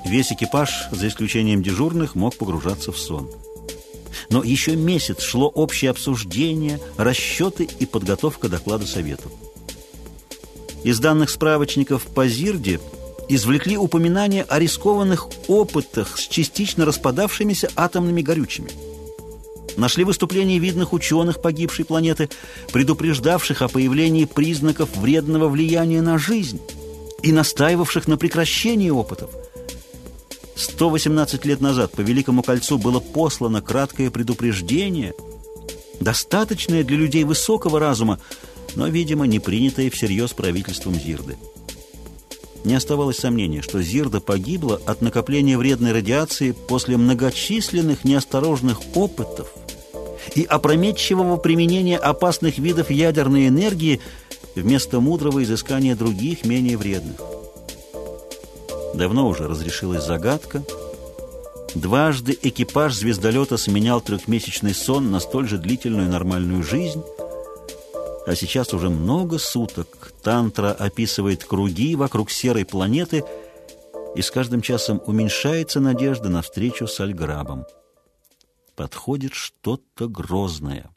[0.04, 3.30] Весь экипаж, за исключением дежурных, мог погружаться в сон.
[4.30, 9.30] Но еще месяц шло общее обсуждение, расчеты и подготовка доклада Совету.
[10.82, 12.80] Из данных справочников по Зирде
[13.28, 18.70] извлекли упоминание о рискованных опытах с частично распадавшимися атомными горючими–
[19.76, 22.28] нашли выступления видных ученых погибшей планеты,
[22.72, 26.60] предупреждавших о появлении признаков вредного влияния на жизнь
[27.22, 29.30] и настаивавших на прекращении опытов.
[30.56, 35.14] 118 лет назад по Великому кольцу было послано краткое предупреждение,
[36.00, 38.20] достаточное для людей высокого разума,
[38.74, 41.36] но, видимо, не принятое всерьез правительством Зирды.
[42.64, 49.48] Не оставалось сомнения, что Зирда погибла от накопления вредной радиации после многочисленных неосторожных опытов–
[50.34, 54.00] и опрометчивого применения опасных видов ядерной энергии
[54.54, 57.20] вместо мудрого изыскания других, менее вредных.
[58.94, 60.62] Давно уже разрешилась загадка.
[61.74, 67.02] Дважды экипаж звездолета сменял трехмесячный сон на столь же длительную нормальную жизнь,
[68.26, 73.24] а сейчас уже много суток Тантра описывает круги вокруг серой планеты,
[74.14, 77.66] и с каждым часом уменьшается надежда на встречу с Альграбом
[78.74, 80.90] подходит что-то грозное.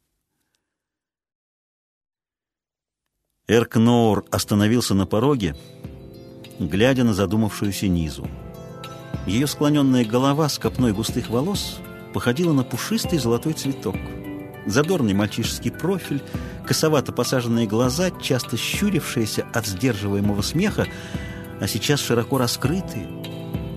[3.47, 5.55] Эркноур остановился на пороге,
[6.59, 8.27] глядя на задумавшуюся Низу.
[9.25, 11.79] Ее склоненная голова с копной густых волос
[12.13, 13.95] походила на пушистый золотой цветок.
[14.65, 16.21] Задорный мальчишеский профиль,
[16.65, 20.87] косовато посаженные глаза, часто щурившиеся от сдерживаемого смеха,
[21.59, 23.07] а сейчас широко раскрытые,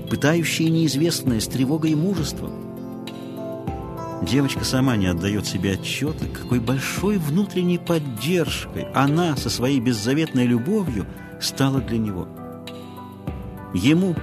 [0.08, 2.52] пытающие неизвестное с тревогой и мужеством.
[4.22, 11.06] Девочка сама не отдает себе отчета, какой большой внутренней поддержкой она со своей беззаветной любовью
[11.40, 12.28] стала для него.
[13.74, 14.14] Ему,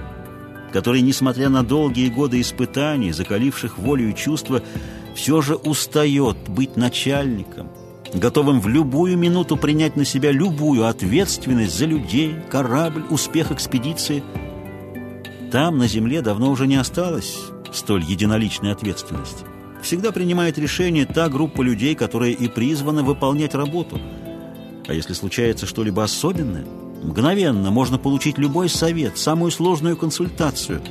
[0.72, 4.62] который, несмотря на долгие годы испытаний, закаливших волю и чувства,
[5.14, 7.68] все же устает быть начальником,
[8.12, 14.22] готовым в любую минуту принять на себя любую ответственность за людей, корабль, успех экспедиции.
[15.50, 17.38] Там, на земле, давно уже не осталось
[17.72, 19.44] столь единоличной ответственности
[19.82, 24.00] всегда принимает решение та группа людей, которая и призвана выполнять работу.
[24.86, 26.64] А если случается что-либо особенное,
[27.02, 30.82] мгновенно можно получить любой совет, самую сложную консультацию.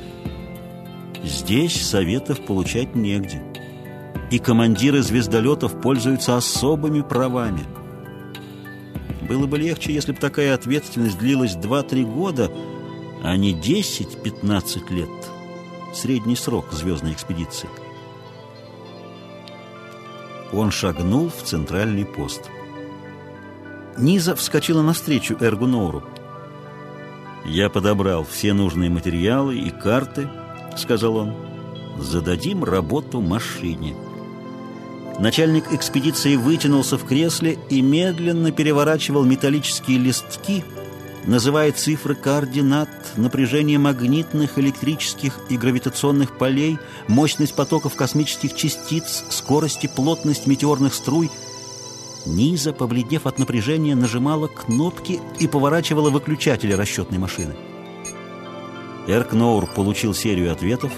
[1.24, 3.42] Здесь советов получать негде.
[4.30, 7.64] И командиры звездолетов пользуются особыми правами.
[9.28, 12.50] Было бы легче, если бы такая ответственность длилась 2-3 года,
[13.22, 15.08] а не 10-15 лет.
[15.94, 17.68] Средний срок звездной экспедиции.
[20.52, 22.48] Он шагнул в центральный пост.
[23.98, 26.04] Низа вскочила навстречу Эргу Ноуру.
[27.44, 30.28] «Я подобрал все нужные материалы и карты»,—
[30.76, 31.34] сказал он.
[31.98, 33.96] «Зададим работу машине».
[35.18, 40.62] Начальник экспедиции вытянулся в кресле и медленно переворачивал металлические листки,
[41.26, 49.88] называя цифры координат, напряжение магнитных, электрических и гравитационных полей, мощность потоков космических частиц, скорость и
[49.88, 51.30] плотность метеорных струй.
[52.28, 57.56] Низа, побледнев от напряжения, нажимала кнопки и поворачивала выключатели расчетной машины.
[59.06, 60.92] Эркноур получил серию ответов,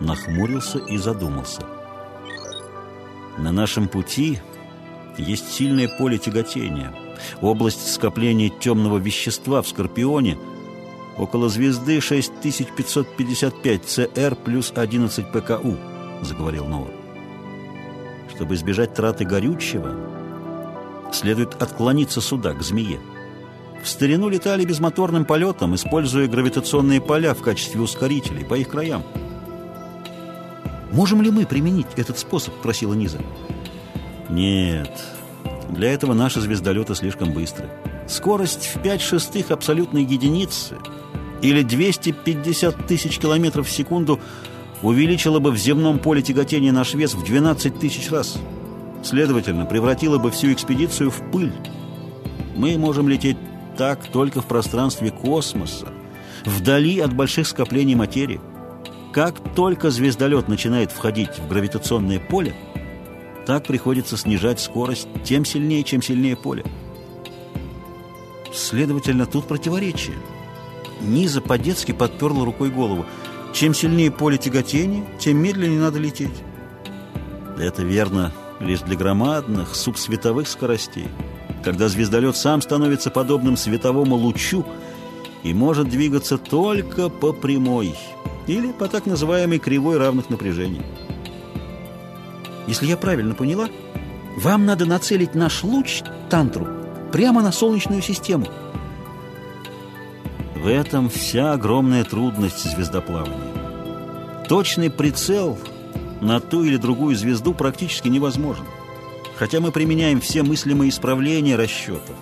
[0.00, 1.62] нахмурился и задумался–
[3.38, 4.40] на нашем пути
[5.16, 6.92] есть сильное поле тяготения,
[7.40, 10.36] область скопления темного вещества в Скорпионе,
[11.16, 15.76] около звезды 6555 ЦР плюс 11 ПКУ,
[16.22, 16.97] заговорил Нова.
[18.38, 19.96] Чтобы избежать траты горючего,
[21.12, 23.00] следует отклониться сюда, к змее.
[23.82, 29.02] В старину летали безмоторным полетом, используя гравитационные поля в качестве ускорителей по их краям.
[30.92, 33.18] «Можем ли мы применить этот способ?»– просила Низа.
[34.28, 34.96] «Нет,
[35.68, 37.68] для этого наши звездолеты слишком быстры.
[38.06, 40.76] Скорость в 5 шестых абсолютной единицы
[41.42, 44.20] или 250 тысяч километров в секунду
[44.82, 48.38] увеличила бы в земном поле тяготения наш вес в 12 тысяч раз.
[49.02, 51.52] Следовательно, превратила бы всю экспедицию в пыль.
[52.56, 53.36] Мы можем лететь
[53.76, 55.88] так только в пространстве космоса,
[56.44, 58.40] вдали от больших скоплений материи.
[59.12, 62.54] Как только звездолет начинает входить в гравитационное поле,
[63.46, 66.64] так приходится снижать скорость тем сильнее, чем сильнее поле.
[68.52, 70.16] Следовательно, тут противоречие.
[71.00, 73.06] Низа по-детски подперла рукой голову.
[73.52, 76.42] Чем сильнее поле тяготения, тем медленнее надо лететь.
[77.58, 81.08] Это верно лишь для громадных субсветовых скоростей,
[81.64, 84.64] когда звездолет сам становится подобным световому лучу
[85.42, 87.94] и может двигаться только по прямой–
[88.48, 90.82] или по так называемой кривой равных напряжений.
[92.66, 93.68] Если я правильно поняла,
[94.36, 96.66] вам надо нацелить наш луч, тантру,
[97.12, 98.46] прямо на Солнечную систему.
[100.68, 104.44] Этом вся огромная трудность звездоплавания.
[104.48, 105.58] Точный прицел
[106.20, 108.66] на ту или другую звезду практически невозможен.
[109.36, 112.14] Хотя мы применяем все мыслимые исправления расчетов,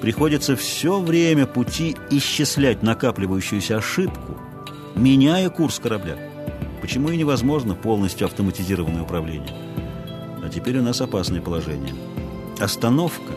[0.00, 4.36] приходится все время пути исчислять накапливающуюся ошибку–
[4.96, 6.16] меняя курс корабля.
[6.80, 9.54] Почему и невозможно полностью автоматизированное управление.
[10.42, 11.94] А теперь у нас опасное положение.
[12.58, 13.32] Остановка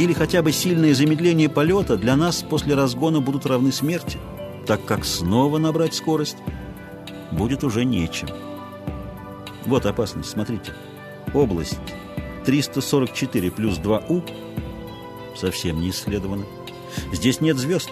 [0.00, 4.18] или хотя бы сильное замедление полета для нас после разгона будут равны смерти,
[4.66, 6.38] так как снова набрать скорость
[7.30, 8.28] будет уже нечем.
[9.66, 10.72] Вот опасность, смотрите.
[11.34, 11.78] Область
[12.46, 14.22] 344 плюс 2У
[15.36, 16.46] совсем не исследована.
[17.12, 17.90] Здесь нет звезд.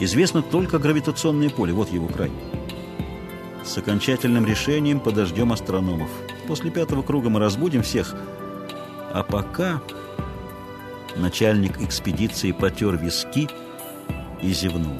[0.00, 2.32] Известно только гравитационное поле, вот его край.
[3.64, 6.10] С окончательным решением подождем астрономов.
[6.48, 8.16] После пятого круга мы разбудим всех.
[9.14, 9.80] А пока
[11.16, 13.48] начальник экспедиции потер виски
[14.40, 14.96] и зевнул.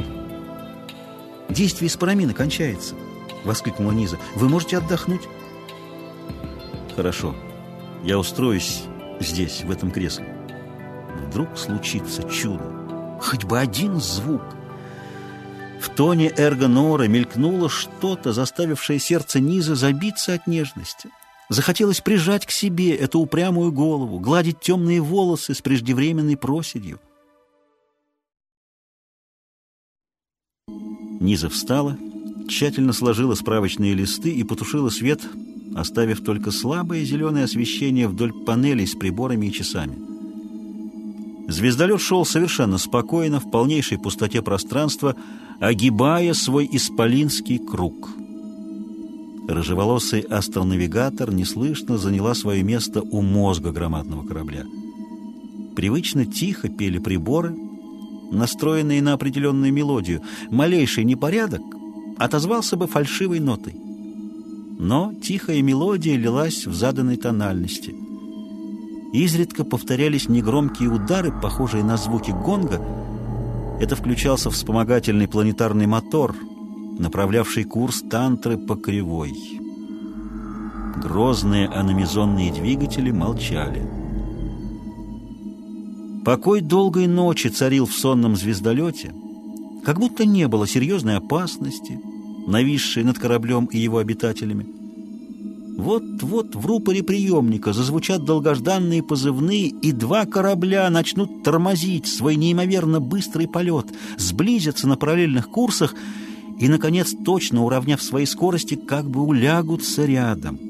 [1.48, 2.94] «Действие спорамина кончается!»—
[3.44, 4.18] воскликнула Низа.
[4.35, 5.22] «Вы можете отдохнуть?»
[6.96, 7.35] «Хорошо.
[8.05, 8.83] Я устроюсь
[9.20, 10.27] здесь, в этом кресле.
[11.27, 13.18] Вдруг случится чудо.
[13.20, 14.42] Хоть бы один звук!»
[15.81, 21.11] В тоне Эргонора мелькнуло что-то, заставившее сердце Низа забиться от нежности.
[21.53, 26.99] Захотелось прижать к себе эту упрямую голову, гладить темные волосы с преждевременной проседью.
[31.21, 31.99] Низа встала,
[32.49, 35.21] тщательно сложила справочные листы и потушила свет,
[35.77, 39.99] оставив только слабое зеленое освещение вдоль панелей с приборами и часами.
[41.49, 45.17] Звездолет шел совершенно спокойно, в полнейшей пустоте пространства,
[45.61, 48.22] огибая свой исполинский круг.
[49.49, 54.65] Рыжеволосый астронавигатор неслышно заняла свое место у мозга громадного корабля.
[55.75, 57.57] Привычно тихо пели приборы,
[58.31, 60.23] настроенные на определенную мелодию.
[60.51, 61.63] Малейший непорядок
[62.19, 63.75] отозвался бы фальшивой нотой.
[64.79, 67.95] Но тихая мелодия лилась в заданной тональности–
[69.13, 72.81] Изредка повторялись негромкие удары, похожие на звуки гонга.
[73.79, 76.35] Это включался вспомогательный планетарный мотор,
[76.99, 79.33] направлявший курс тантры по кривой.
[80.97, 83.83] Грозные аномизонные двигатели молчали.
[86.25, 89.13] Покой долгой ночи царил в сонном звездолете,
[89.85, 91.99] как будто не было серьезной опасности,
[92.47, 94.67] нависшей над кораблем и его обитателями.
[95.77, 103.49] Вот-вот в рупоре приемника зазвучат долгожданные позывные, и два корабля начнут тормозить свой неимоверно быстрый
[103.49, 103.87] полет,
[104.19, 105.95] сблизятся на параллельных курсах
[106.63, 110.60] и, наконец, точно уравняв свои скорости, как бы улягутся рядом.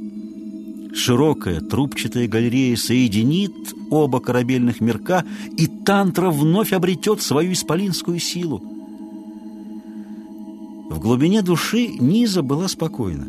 [0.95, 3.53] Широкая трубчатая галерея соединит
[3.91, 5.23] оба корабельных мерка,
[5.55, 8.63] и тантра вновь обретет свою исполинскую силу.
[10.89, 13.27] В глубине души Низа была спокойна.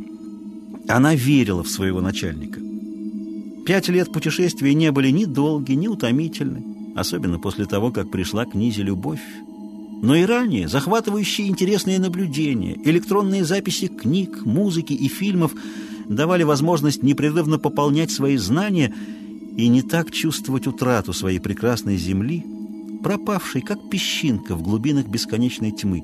[0.88, 2.62] Она верила в своего начальника.
[3.66, 6.64] Пять лет путешествия не были ни долги, ни утомительны,
[6.96, 9.20] особенно после того, как пришла к Низе любовь.
[10.04, 15.54] Но и ранее захватывающие интересные наблюдения, электронные записи книг, музыки и фильмов
[16.10, 18.94] давали возможность непрерывно пополнять свои знания
[19.56, 22.44] и не так чувствовать утрату своей прекрасной земли,
[23.02, 26.04] пропавшей, как песчинка в глубинах бесконечной тьмы.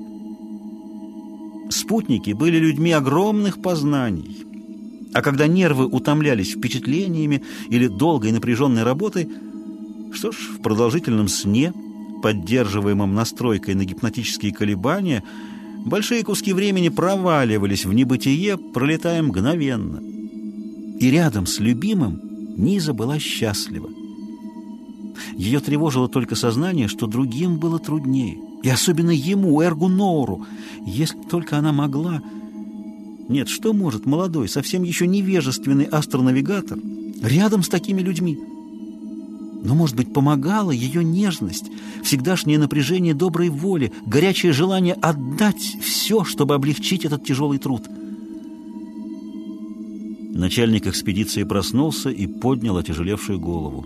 [1.68, 4.46] Спутники были людьми огромных познаний,
[5.12, 9.28] а когда нервы утомлялись впечатлениями или долгой напряженной работой,
[10.14, 11.74] что ж, в продолжительном сне,
[12.22, 15.22] поддерживаемом настройкой на гипнотические колебания,
[15.84, 20.00] большие куски времени проваливались в небытие, пролетая мгновенно.
[20.98, 22.20] И рядом с любимым
[22.56, 23.88] Низа была счастлива.
[25.36, 28.38] Ее тревожило только сознание, что другим было труднее.
[28.62, 30.46] И особенно ему, Эргу Ноуру.
[30.84, 32.22] Если только она могла...
[33.28, 36.78] Нет, что может молодой, совсем еще невежественный астронавигатор
[37.22, 38.38] рядом с такими людьми?
[39.62, 41.66] Но, может быть, помогала ее нежность,
[42.02, 47.88] всегдашнее напряжение доброй воли, горячее желание отдать все, чтобы облегчить этот тяжелый труд.
[50.32, 53.84] Начальник экспедиции проснулся и поднял отяжелевшую голову.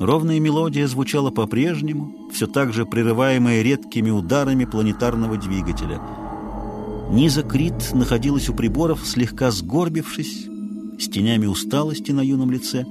[0.00, 6.00] Ровная мелодия звучала по-прежнему, все так же прерываемая редкими ударами планетарного двигателя.
[7.10, 10.46] Низа Крит находилась у приборов, слегка сгорбившись,
[10.98, 12.86] с тенями усталости на юном лице.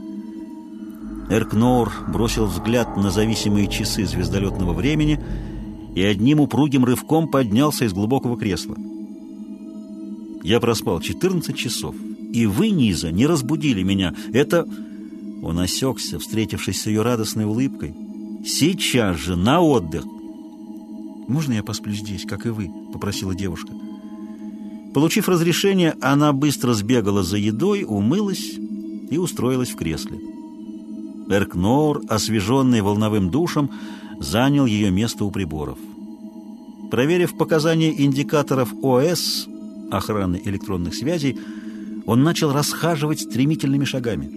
[1.29, 5.19] Эркнор бросил взгляд на зависимые часы звездолетного времени
[5.95, 8.75] и одним упругим рывком поднялся из глубокого кресла.
[10.43, 11.95] «Я проспал 14 часов,
[12.33, 14.13] и вы, Низа, не разбудили меня.
[14.33, 14.67] Это...»
[15.41, 17.93] Он осекся, встретившись с ее радостной улыбкой.
[18.45, 20.05] «Сейчас же, на отдых!»
[21.27, 23.73] «Можно я посплю здесь, как и вы?»— попросила девушка.
[24.93, 28.53] Получив разрешение, она быстро сбегала за едой, умылась
[29.09, 30.32] и устроилась в кресле.
[31.33, 33.69] Эркнор, освеженный волновым душем,
[34.19, 35.77] занял ее место у приборов.
[36.91, 39.47] Проверив показания индикаторов ОС,
[39.91, 41.39] охраны электронных связей,
[42.05, 44.29] он начал расхаживать стремительными шагами.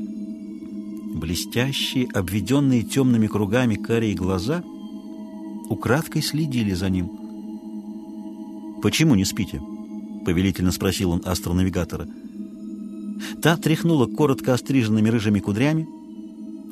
[1.16, 4.62] Блестящие, обведенные темными кругами карие глаза
[5.68, 7.11] украдкой следили за ним.
[8.82, 9.61] «Почему не спите?»—
[10.24, 12.07] повелительно спросил он астронавигатора.
[13.42, 15.88] Та тряхнула коротко остриженными рыжими кудрями.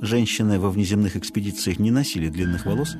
[0.00, 2.96] Женщины во внеземных экспедициях не носили длинных волос.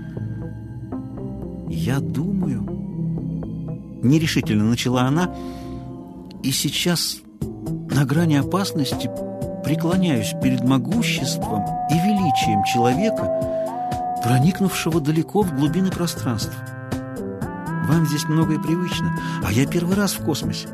[1.69, 2.63] «Я думаю...»
[4.03, 5.35] Нерешительно начала она,
[6.43, 7.21] и сейчас
[7.91, 9.11] на грани опасности
[9.65, 16.55] преклоняюсь перед могуществом и величием человека, проникнувшего далеко в глубины пространства.
[17.89, 20.69] Вам здесь многое привычно, а я первый раз в космосе.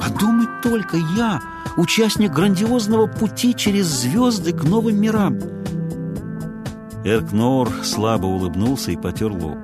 [0.00, 1.40] Подумать только, я,
[1.76, 5.38] участник грандиозного пути через звезды к новым мирам.
[7.08, 9.56] Эркнор слабо улыбнулся и потер лоб.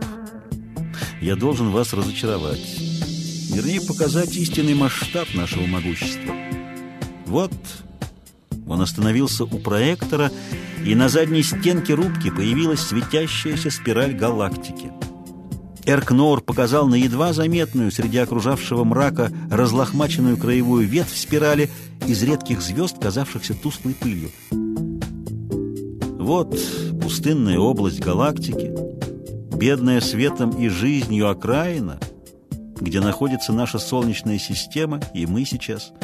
[1.21, 2.79] Я должен вас разочаровать.
[3.53, 6.35] Вернее, показать истинный масштаб нашего могущества.
[7.27, 7.53] Вот
[8.67, 10.31] он остановился у проектора,
[10.87, 14.91] и на задней стенке рубки появилась светящаяся спираль галактики.
[15.85, 21.69] Эркнор показал на едва заметную среди окружавшего мрака разлохмаченную краевую ветвь спирали
[22.07, 24.31] из редких звезд, казавшихся тусклой пылью.
[26.25, 26.59] Вот
[27.05, 28.73] пустынная область галактики,
[29.57, 32.01] бедная светом и жизнью окраина,
[32.81, 35.93] где находится наша Солнечная система, и мы сейчас–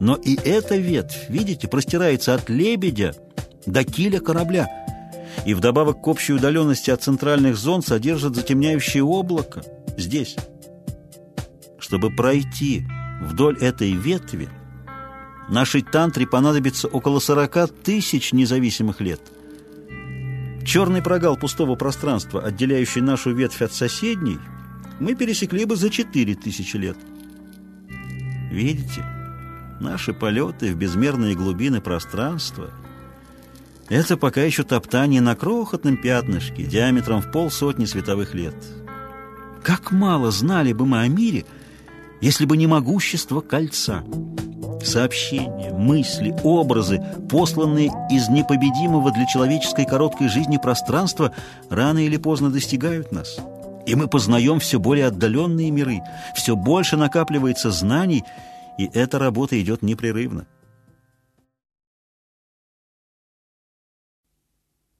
[0.00, 3.14] но и эта ветвь, видите, простирается от лебедя
[3.66, 4.66] до киля корабля.
[5.44, 9.62] И вдобавок к общей удаленности от центральных зон содержит затемняющее облако
[9.96, 10.36] здесь.
[11.78, 12.86] Чтобы пройти
[13.22, 14.48] вдоль этой ветви,
[15.50, 19.20] нашей тантре понадобится около 40 тысяч независимых лет.
[20.64, 24.38] Черный прогал пустого пространства, отделяющий нашу ветвь от соседней,
[24.98, 26.96] мы пересекли бы за 4 тысячи лет.
[28.50, 29.04] Видите?
[29.80, 32.70] Наши полеты в безмерные глубины пространства—
[33.90, 38.54] это пока еще топтание на крохотном пятнышке диаметром в полсотни световых лет.
[39.64, 41.44] Как мало знали бы мы о мире,
[42.20, 44.04] если бы не могущество кольца.
[44.82, 51.34] Сообщения, мысли, образы, посланные из непобедимого для человеческой короткой жизни пространства,
[51.68, 53.38] рано или поздно достигают нас.
[53.86, 56.00] И мы познаем все более отдаленные миры,
[56.34, 58.24] все больше накапливается знаний,
[58.78, 60.46] и эта работа идет непрерывно.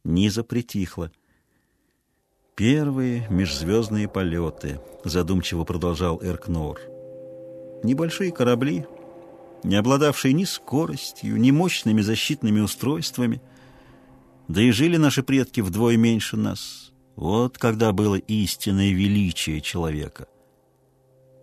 [0.04, 1.10] Низа притихла.
[2.56, 6.80] «Первые межзвездные полеты»,— задумчиво продолжал Эркнор.
[7.82, 8.86] «Небольшие корабли,
[9.62, 13.40] не обладавшие ни скоростью, ни мощными защитными устройствами.
[14.48, 16.92] Да и жили наши предки вдвое меньше нас.
[17.16, 20.26] Вот когда было истинное величие человека».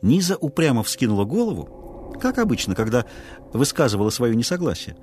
[0.01, 3.05] Низа упрямо вскинула голову, как обычно, когда
[3.53, 4.95] высказывала свое несогласие.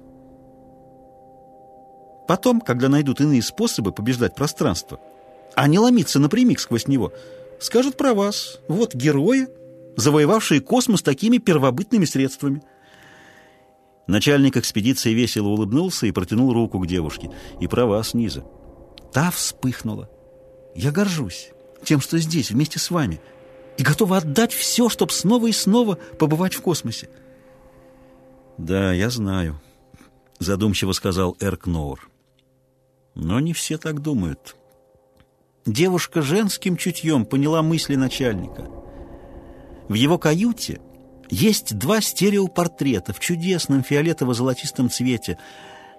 [2.27, 4.99] Потом, когда найдут иные способы побеждать пространство,
[5.55, 7.13] а не ломиться напрямик сквозь него,
[7.61, 8.61] скажут про вас.
[8.69, 9.47] Вот герои,
[9.97, 12.63] завоевавшие космос такими первобытными средствами.
[14.07, 17.31] Начальник экспедиции весело улыбнулся и протянул руку к девушке.
[17.61, 18.45] И про вас, Низа.
[19.13, 20.11] Та вспыхнула.
[20.75, 21.51] Я горжусь
[21.85, 23.21] тем, что здесь, вместе с вами,
[23.77, 27.09] и готова отдать все, чтобы снова и снова побывать в космосе.
[28.57, 29.61] «Да, я знаю»,—
[30.39, 32.09] задумчиво сказал Эрк Ноур.
[33.15, 34.57] Но не все так думают.
[35.67, 38.69] Девушка женским чутьем поняла мысли начальника.
[39.89, 40.81] В его каюте
[41.31, 45.39] есть два стереопортрета в чудесном фиолетово-золотистом цвете.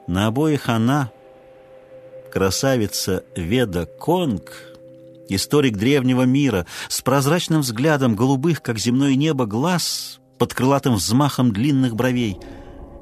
[0.07, 1.11] На обоих она,
[2.31, 4.51] красавица Веда Конг,
[5.29, 11.95] историк древнего мира, с прозрачным взглядом голубых, как земное небо, глаз под крылатым взмахом длинных
[11.95, 12.37] бровей—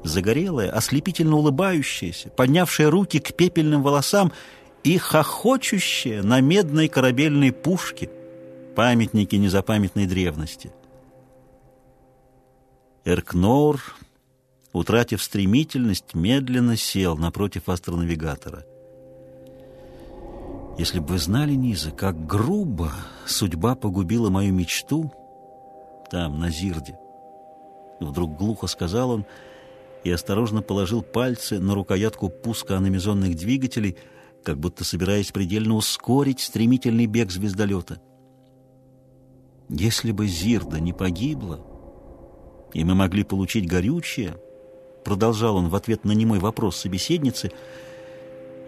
[0.04, 4.32] загорелая, ослепительно улыбающаяся, поднявшая руки к пепельным волосам
[4.84, 8.10] и хохочущая на медной корабельной пушке,
[8.76, 10.70] памятники незапамятной древности.
[13.04, 13.80] Эркнор,
[14.72, 18.64] утратив стремительность, медленно сел напротив астронавигатора.
[20.78, 22.92] Если бы вы знали, Низа, как грубо
[23.26, 25.12] судьба погубила мою мечту
[26.10, 26.98] там, на Зирде,
[28.00, 29.26] вдруг глухо сказал он—
[30.04, 33.96] и осторожно положил пальцы на рукоятку пуска аномизонных двигателей,
[34.44, 38.00] как будто собираясь предельно ускорить стремительный бег звездолета.
[39.70, 41.66] «Если бы Зирда не погибла,
[42.74, 44.36] и мы могли получить горючее»,
[45.04, 47.52] продолжал он в ответ на немой вопрос собеседницы,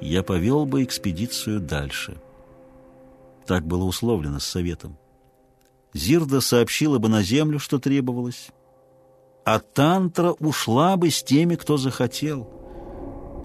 [0.00, 2.16] «я повел бы экспедицию дальше».
[3.46, 4.96] Так было условлено с Советом.
[5.92, 8.48] Зирда сообщила бы на Землю, что требовалось,
[9.44, 12.50] а тантра ушла бы с теми, кто захотел.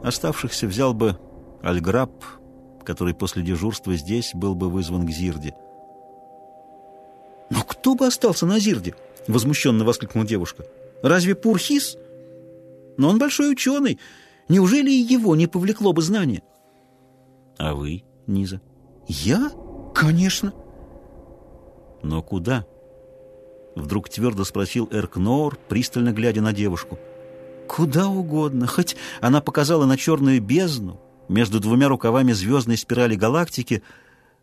[0.04, 1.18] Оставшихся взял бы
[1.62, 2.12] Альграб,
[2.84, 5.54] который после дежурства здесь был бы вызван к Зирде.
[7.52, 8.96] «Но кто бы остался на Зирде?»—
[9.28, 10.66] возмущенно воскликнула девушка.
[11.04, 11.98] «Разве Пурхис?
[12.98, 14.00] Но он большой ученый.
[14.50, 16.44] Неужели и его не повлекло бы знание?»
[17.58, 18.62] «А вы, Низа?»
[19.08, 19.52] «Я?
[19.94, 20.54] Конечно!»
[22.04, 22.66] «Но куда?»
[23.76, 27.00] Вдруг твердо спросил Эркнор, пристально глядя на девушку.
[27.68, 31.00] «Куда угодно, хоть она показала на черную бездну
[31.30, 33.84] между двумя рукавами звездной спирали галактики,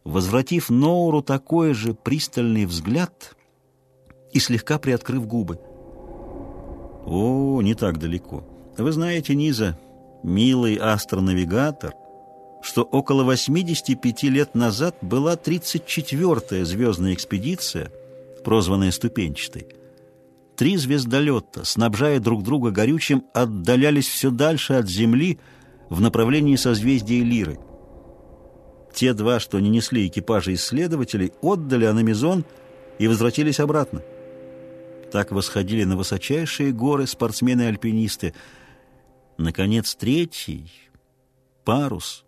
[0.05, 3.37] возвратив Ноуру такой же пристальный взгляд
[4.33, 5.59] и слегка приоткрыв губы.
[7.07, 8.45] «О, не так далеко.
[8.77, 9.79] Вы знаете, Низа,
[10.23, 11.95] милый астронавигатор,
[12.63, 17.91] что около 85 лет назад была 34-я звездная экспедиция—
[18.49, 19.67] прозванная ступенчатой.
[20.57, 25.39] Три звездолета, снабжая друг друга горючим, отдалялись все дальше от Земли
[25.91, 27.59] в направлении созвездия Лиры.
[28.95, 32.45] Те два, что не несли экипажи исследователей, отдали Аномизон
[32.99, 34.03] и возвратились обратно.
[35.13, 38.35] Так восходили на высочайшие горы спортсмены-альпинисты.
[39.39, 40.71] Наконец, третий—
[41.65, 42.25] парус.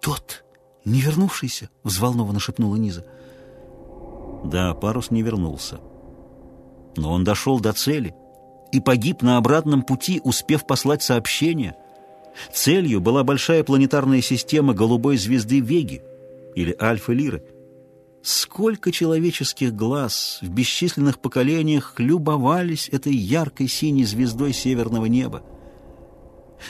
[0.00, 0.44] «Тот,
[0.84, 3.04] не вернувшийся!»— взволнованно шепнула Низа.
[4.44, 5.80] Да, парус не вернулся.
[6.96, 8.14] Но он дошел до цели
[8.72, 11.76] и погиб на обратном пути, успев послать сообщение.
[12.52, 16.02] Целью была большая планетарная система голубой звезды Веги
[16.54, 17.44] или Альфа-Лиры.
[18.22, 25.42] Сколько человеческих глаз в бесчисленных поколениях любовались этой яркой синей звездой северного неба.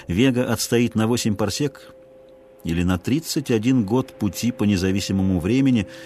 [0.07, 1.93] Вега отстоит на 8 парсек
[2.63, 5.87] или на 31 год пути по независимому времени–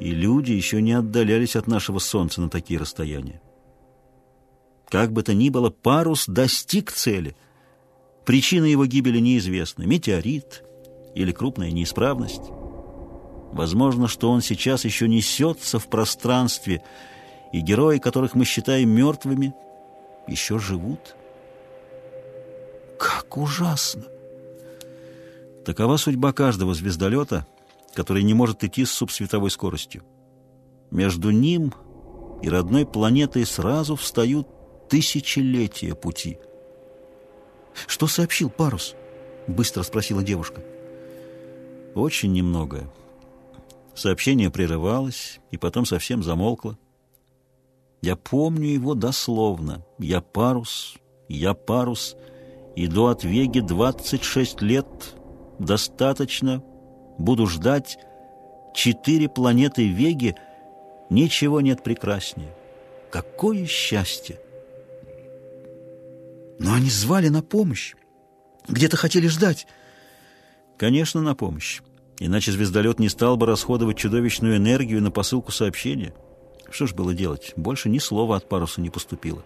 [0.00, 3.40] и люди еще не отдалялись от нашего Солнца на такие расстояния.
[4.88, 7.36] Как бы то ни было, парус достиг цели.
[8.24, 9.84] Причина его гибели неизвестна.
[9.84, 10.64] Метеорит
[11.14, 12.42] или крупная неисправность.
[13.52, 16.82] Возможно, что он сейчас еще несется в пространстве,
[17.52, 19.54] и герои, которых мы считаем мертвыми,
[20.28, 21.16] еще живут.
[22.98, 24.04] так ужасно.
[25.64, 27.46] Такова судьба каждого звездолета,
[27.94, 30.02] который не может идти с субсветовой скоростью.
[30.90, 31.72] Между ним
[32.42, 34.48] и родной планетой сразу встают
[34.88, 36.38] тысячелетия пути.
[37.86, 38.94] «Что сообщил парус?»—
[39.46, 40.62] быстро спросила девушка.
[41.94, 42.88] «Очень немногое.
[44.00, 46.78] Сообщение прерывалось и потом совсем замолкло.
[48.00, 49.84] Я помню его дословно.
[49.98, 50.94] Я парус,
[51.28, 52.16] я парус,
[52.76, 54.86] иду от Веги 26 лет.
[55.58, 56.64] Достаточно.
[57.18, 57.98] Буду ждать.
[58.74, 60.34] Четыре планеты Веги.
[61.10, 62.56] Ничего нет прекраснее.
[63.10, 64.40] Какое счастье!
[66.58, 67.94] Но они звали на помощь.
[68.66, 69.66] Где-то хотели ждать.
[70.78, 71.82] Конечно, на помощь.
[72.20, 76.14] Иначе звездолет не стал бы расходовать чудовищную энергию на посылку сообщения.
[76.70, 77.54] Что ж было делать?
[77.56, 79.42] Больше ни слова от паруса не поступило.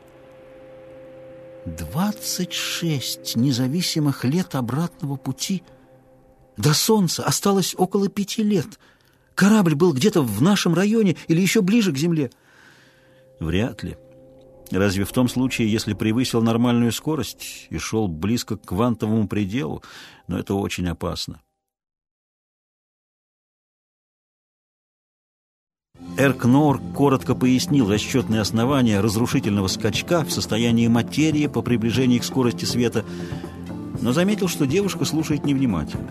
[1.65, 5.63] Двадцать шесть независимых лет обратного пути.
[6.57, 8.67] До Солнца осталось около пяти лет.
[9.37, 12.31] Корабль был где-то в нашем районе или еще ближе к Земле.
[13.39, 13.97] Вряд ли.
[14.73, 19.83] Разве в том случае, если превысил нормальную скорость и шел близко к квантовому пределу,
[20.27, 21.41] но это очень опасно.
[26.17, 33.05] Эркнор коротко пояснил расчетные основания разрушительного скачка в состоянии материи по приближении к скорости света,
[34.01, 36.09] но заметил, что девушка слушает невнимательно.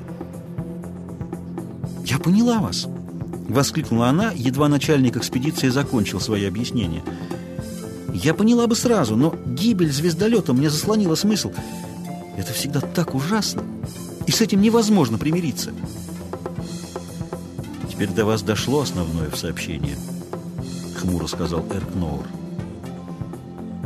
[2.06, 2.86] «Я поняла вас!»—
[3.48, 7.04] воскликнула она, едва начальник экспедиции закончил свои объяснения.
[8.14, 11.54] «Я поняла бы сразу, но гибель звездолета мне заслонила смысл.
[12.38, 13.64] Это всегда так ужасно,
[14.28, 15.72] и с этим невозможно примириться».
[18.04, 19.96] «Теперь до вас дошло основное в сообщении»,—
[20.98, 22.26] хмуро сказал Эркноур.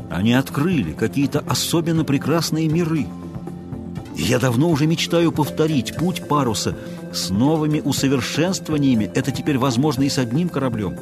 [0.09, 3.05] «Они открыли какие-то особенно прекрасные миры.
[4.15, 6.76] И я давно уже мечтаю повторить путь паруса
[7.13, 9.11] с новыми усовершенствованиями.
[9.13, 10.97] Это теперь возможно и с одним кораблем.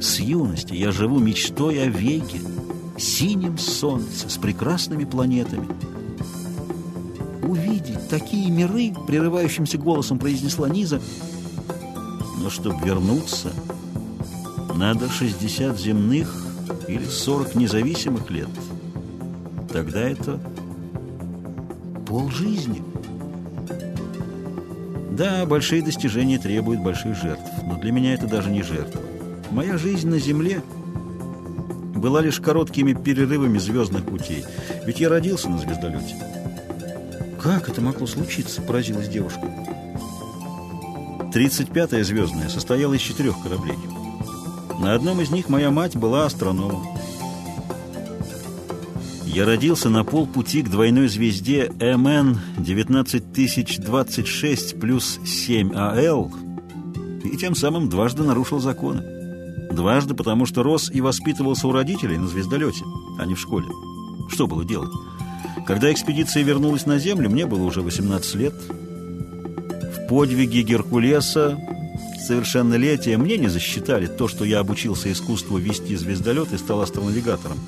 [0.00, 2.40] С юности я живу мечтой о Веге,
[2.96, 5.68] синем солнце, с прекрасными планетами».
[7.42, 11.02] «Увидеть такие миры»,— прерывающимся голосом произнесла Низа,—
[12.40, 13.52] но чтобы вернуться,
[14.74, 16.34] надо 60 земных
[16.88, 18.48] или 40 независимых лет.
[19.72, 20.40] Тогда это
[22.06, 22.82] полжизни.
[25.12, 29.00] Да, большие достижения требуют больших жертв, но для меня это даже не жертва.
[29.50, 30.62] Моя жизнь на Земле
[31.94, 34.44] была лишь короткими перерывами звездных путей,
[34.86, 36.16] ведь я родился на звездолете.
[37.40, 39.42] «Как это могло случиться?»– поразилась девушка.
[41.32, 43.78] 35-я звездная состояла из четырех кораблей.
[44.80, 46.82] На одном из них моя мать была астрономом.
[49.26, 56.32] Я родился на полпути к двойной звезде МН 19026 плюс 7АЛ
[57.24, 59.04] и тем самым дважды нарушил законы.
[59.70, 62.84] Дважды, потому что рос и воспитывался у родителей на звездолете,
[63.20, 63.68] а не в школе.
[64.28, 64.90] Что было делать?
[65.64, 68.54] Когда экспедиция вернулась на Землю, мне было уже 18 лет–
[70.10, 71.56] подвиги Геркулеса,
[72.26, 77.58] совершеннолетия мне не засчитали то, что я обучился искусству вести звездолет и стал астронавигатором.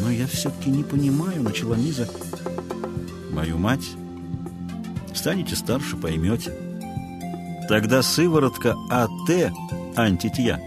[0.00, 2.08] Но я все-таки не понимаю, начала Низа.
[3.32, 3.84] Мою мать.
[5.12, 6.54] Станете старше, поймете.
[7.68, 9.52] Тогда сыворотка АТ,
[9.96, 10.62] антитья,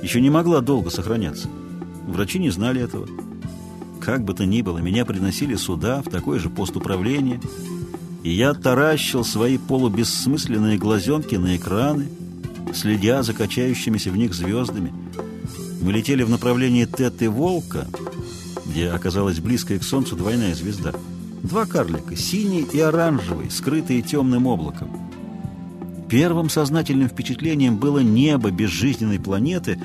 [0.00, 1.48] еще не могла долго сохраняться.
[2.06, 3.08] Врачи не знали этого.
[4.00, 7.40] Как бы то ни было, меня приносили сюда, в такой же пост управления,
[8.24, 12.08] и я таращил свои полубессмысленные глазенки на экраны,
[12.74, 14.92] следя за качающимися в них звездами.
[15.82, 17.86] Мы летели в направлении Теты Волка,
[18.64, 20.94] где оказалась близкая к Солнцу двойная звезда.
[21.42, 24.88] Два карлика, синий и оранжевый, скрытые темным облаком.
[26.08, 29.78] Первым сознательным впечатлением было небо безжизненной планеты,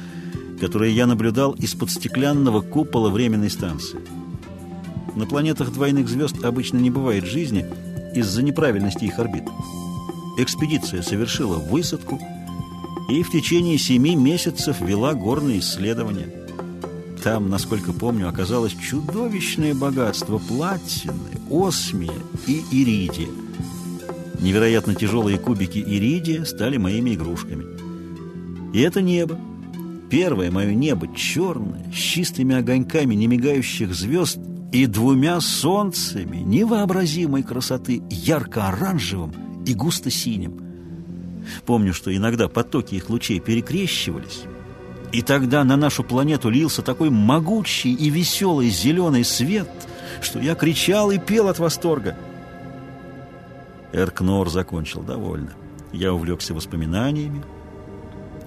[0.61, 3.99] которое я наблюдал из-под стеклянного купола временной станции.
[5.15, 7.65] На планетах двойных звезд обычно не бывает жизни–
[8.15, 9.43] из-за неправильности их орбит.
[10.37, 12.19] Экспедиция совершила высадку
[13.09, 16.27] и в течение семи месяцев вела горные исследования.
[17.23, 21.13] Там, насколько помню, оказалось чудовищное богатство платины,
[21.49, 22.13] осмия
[22.47, 23.27] и иридия.
[24.39, 27.65] Невероятно тяжелые кубики иридия стали моими игрушками.
[28.73, 29.37] И это небо.
[30.09, 34.39] Первое мое небо черное, с чистыми огоньками немигающих звезд
[34.71, 40.61] и двумя солнцами невообразимой красоты, ярко-оранжевым и густо-синим.
[41.65, 44.43] Помню, что иногда потоки их лучей перекрещивались,
[45.11, 49.69] и тогда на нашу планету лился такой могучий и веселый зеленый свет,
[50.21, 52.15] что я кричал и пел от восторга.
[53.91, 55.53] Эркнор закончил довольно.
[55.91, 57.43] Я увлекся воспоминаниями.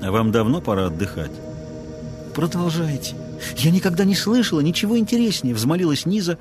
[0.00, 1.32] А вам давно пора отдыхать?
[2.34, 3.16] Продолжайте.
[3.56, 6.38] Я никогда не слышала ничего интереснее, взмолилась Низа,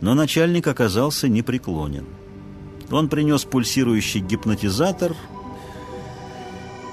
[0.00, 2.06] но начальник оказался непреклонен.
[2.90, 5.14] Он принес пульсирующий гипнотизатор,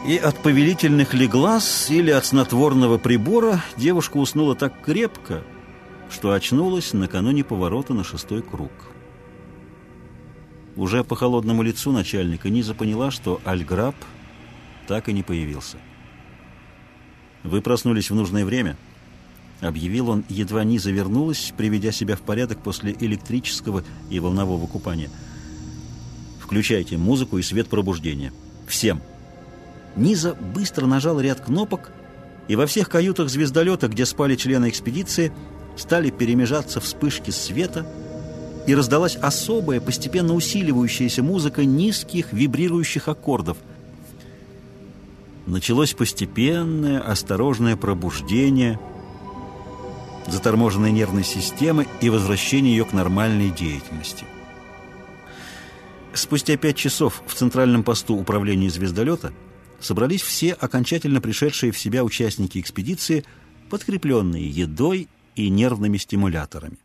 [0.06, 5.44] и от повелительных ли глаз или от снотворного прибора девушка уснула так крепко,
[6.12, 8.72] что очнулась накануне поворота на шестой круг.
[10.76, 13.96] Уже по холодному лицу начальника Низа поняла, что Альграб
[14.88, 15.78] так и не появился.
[17.44, 18.76] «Вы проснулись в нужное время»,—
[19.66, 25.10] объявил он, едва Низа вернулась, приведя себя в порядок после электрического и волнового купания.
[26.40, 28.32] «Включайте музыку и свет пробуждения.
[28.68, 29.02] Всем!»
[29.96, 31.92] Низа быстро нажал ряд кнопок,
[32.48, 35.32] и во всех каютах звездолета, где спали члены экспедиции,
[35.78, 37.86] стали перемежаться вспышки света,
[38.68, 43.58] и раздалась особая, постепенно усиливающаяся музыка низких вибрирующих аккордов.
[45.46, 48.80] Началось постепенное, осторожное пробуждение
[50.28, 54.26] заторможенной нервной системы и возвращение ее к нормальной деятельности.
[56.14, 59.34] Спустя пять часов в центральном посту управления звездолета–
[59.80, 63.26] собрались все окончательно пришедшие в себя участники экспедиции,
[63.70, 66.78] подкрепленные едой и нервными стимуляторами.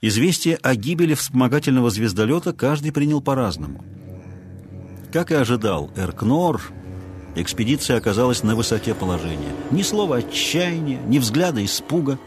[0.00, 3.84] Известие о гибели вспомогательного звездолета каждый принял по-разному.
[5.12, 6.60] Как и ожидал Эркнор,
[7.34, 9.54] экспедиция оказалась на высоте положения.
[9.70, 12.18] Ни слова отчаяния, ни взгляда испуга.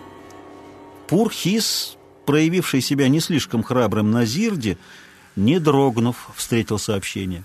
[1.07, 4.77] Пурхис, проявивший себя не слишком храбрым на Зирде,
[5.35, 7.43] не дрогнув, встретил сообщение.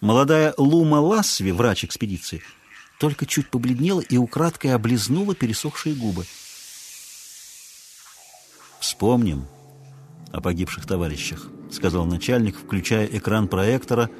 [0.00, 2.42] Молодая Лума Ласви, врач экспедиции,
[2.98, 6.24] только чуть побледнела и украдкой облизнула пересохшие губы.
[8.80, 9.46] «Вспомним
[10.32, 14.10] о погибших товарищах»,— сказал начальник, включая экран проектора,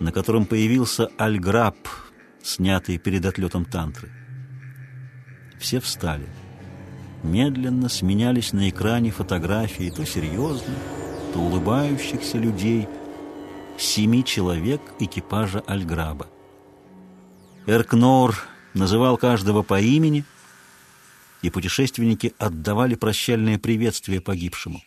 [0.00, 1.76] на котором появился Альграб,
[2.42, 4.10] снятый перед отлетом тантры.
[5.58, 6.26] Все встали.
[7.22, 10.78] Медленно сменялись на экране фотографии, то серьезные,
[11.34, 12.88] то улыбающихся людей,
[13.78, 16.28] семи человек экипажа Альграба.
[17.66, 18.36] Эркнор
[18.72, 20.24] называл каждого по имени,
[21.42, 24.82] и путешественники отдавали прощальное приветствие погибшему.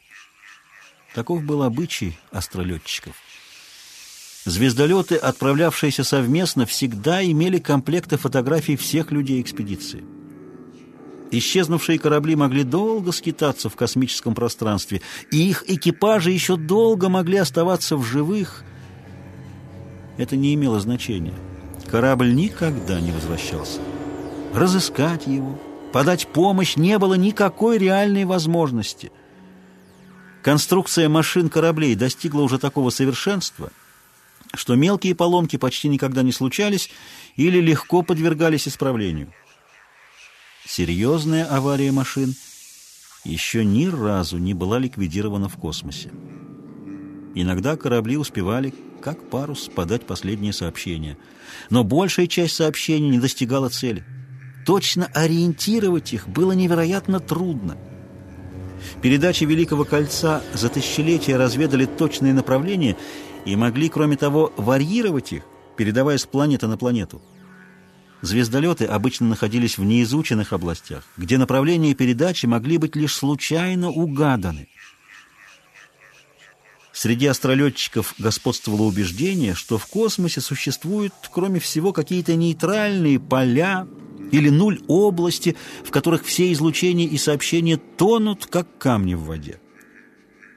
[1.14, 3.16] Таков был обычай астролетчиков.
[4.46, 10.04] Звездолеты, отправлявшиеся совместно, всегда имели комплекты фотографий всех людей экспедиции.
[11.32, 17.96] Исчезнувшие корабли могли долго скитаться в космическом пространстве, и их экипажи еще долго могли оставаться
[17.96, 18.64] в живых.
[20.18, 21.34] Это не имело значения.
[21.90, 23.80] Корабль никогда не возвращался.
[24.54, 25.58] Разыскать его,
[25.92, 29.12] подать помощь не было никакой реальной возможности.
[30.44, 33.72] Конструкция машин кораблей достигла уже такого совершенства,
[34.56, 36.90] что мелкие поломки почти никогда не случались
[37.36, 39.34] или легко подвергались исправлению.
[40.66, 42.36] Серьезная авария машин
[43.24, 46.12] еще ни разу не была ликвидирована в космосе.
[47.36, 51.18] Иногда корабли успевали, как парус, подать последнее сообщение.
[51.70, 54.06] Но большая часть сообщений не достигала цели.
[54.66, 57.76] Точно ориентировать их было невероятно трудно.
[59.02, 62.96] Передачи Великого Кольца за тысячелетия разведали точные направления
[63.46, 65.44] и могли, кроме того, варьировать их,
[65.78, 67.22] передавая с планеты на планету.
[68.22, 74.70] Звездолеты обычно находились в неизученных областях, где направления передачи могли быть лишь случайно угаданы.
[76.94, 83.88] Среди астролетчиков господствовало убеждение, что в космосе существуют, кроме всего, какие-то нейтральные поля
[84.32, 89.60] или нуль области, в которых все излучения и сообщения тонут, как камни в воде.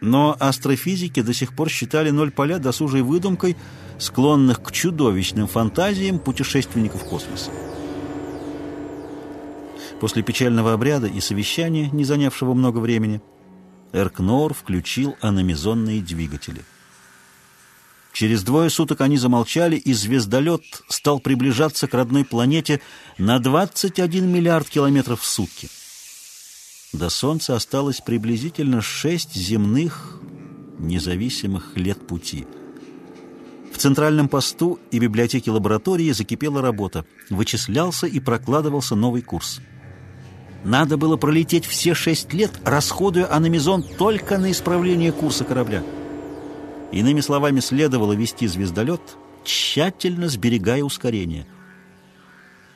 [0.00, 3.56] Но астрофизики до сих пор считали ноль поля досужей выдумкой–
[3.98, 7.50] склонных к чудовищным фантазиям путешественников космоса.
[10.00, 13.22] После печального обряда и совещания, не занявшего много времени,
[13.92, 16.62] Эркнор включил аномизонные двигатели.
[18.12, 22.80] Через двое суток они замолчали, и звездолет стал приближаться к родной планете
[23.18, 25.68] на 21 миллиард километров в сутки.
[26.98, 30.20] До Солнца осталось приблизительно шесть земных
[30.78, 32.46] независимых лет пути–
[33.76, 37.04] в центральном посту и библиотеке лаборатории закипела работа.
[37.28, 39.60] Вычислялся и прокладывался новый курс.
[40.64, 45.82] Надо было пролететь все шесть лет, расходуя аномизон только на исправление курса корабля.
[46.90, 49.02] Иными словами, следовало вести звездолет,
[49.44, 51.46] тщательно сберегая ускорение.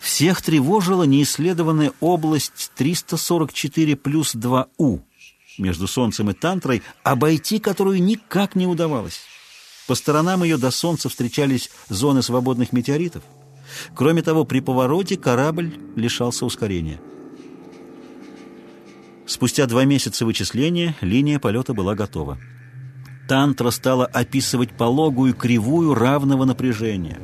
[0.00, 5.00] Всех тревожила неисследованная область 344 плюс 2У
[5.58, 9.20] между Солнцем и Тантрой, обойти которую никак не удавалось.
[9.86, 13.22] По сторонам ее до Солнца встречались зоны свободных метеоритов.
[13.94, 16.98] Кроме того, при повороте корабль лишался ускорения.
[19.26, 22.38] Спустя два месяца вычисления линия полета была готова.
[23.28, 27.20] Тантра стала описывать пологую кривую равного напряжения.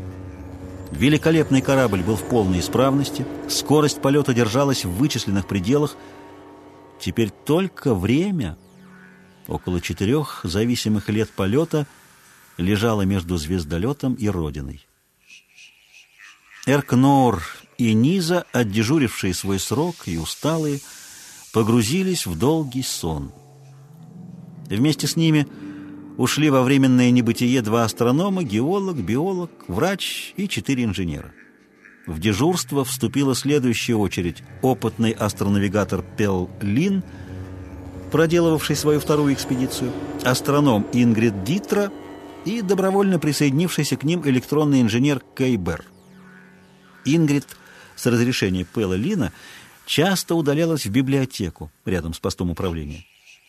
[0.92, 5.96] Великолепный корабль был в полной исправности, скорость полета держалась в вычисленных пределах.
[7.00, 8.56] Теперь только время,
[9.48, 11.86] около четырех зависимых лет полета,
[12.56, 14.86] лежало между звездолетом и Родиной.
[16.66, 17.42] Эркнор
[17.78, 20.80] и Низа, отдежурившие свой срок и усталые,
[21.52, 23.32] погрузились в долгий сон.
[24.68, 25.46] Вместе с ними
[26.16, 31.32] ушли во временное небытие два астронома, геолог, биолог, врач и четыре инженера.
[32.06, 37.02] В дежурство вступила следующая очередь опытный астронавигатор Пел Лин,
[38.12, 39.92] проделывавший свою вторую экспедицию,
[40.24, 41.90] астроном Ингрид Дитра
[42.44, 45.84] и добровольно присоединившийся к ним электронный инженер Кейбер.
[47.04, 47.44] Ингрид
[47.96, 49.32] с разрешения Пела Лина
[49.84, 53.04] часто удалялась в библиотеку рядом с постом управления.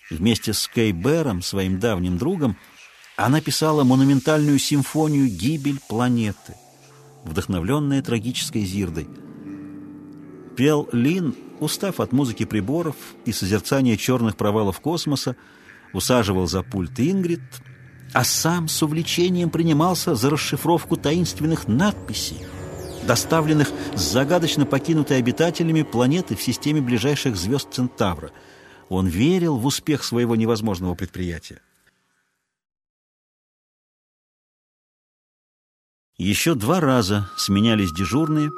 [0.09, 2.57] Вместе с Кей Бэром, своим давним другом,
[3.17, 6.55] она писала монументальную симфонию «Гибель планеты»,
[7.25, 9.07] вдохновленная трагической Зирдой.
[10.55, 12.95] Пел Лин, устав от музыки приборов
[13.25, 15.35] и созерцания черных провалов космоса,
[15.93, 17.41] усаживал за пульт Ингрид,
[18.13, 22.37] а сам с увлечением принимался за расшифровку таинственных надписей,
[23.05, 28.31] доставленных с загадочно покинутой обитателями планеты в системе ближайших звезд Центавра.
[28.89, 31.61] Он верил в успех своего невозможного предприятия.
[36.17, 38.49] Еще два раза сменялись дежурные.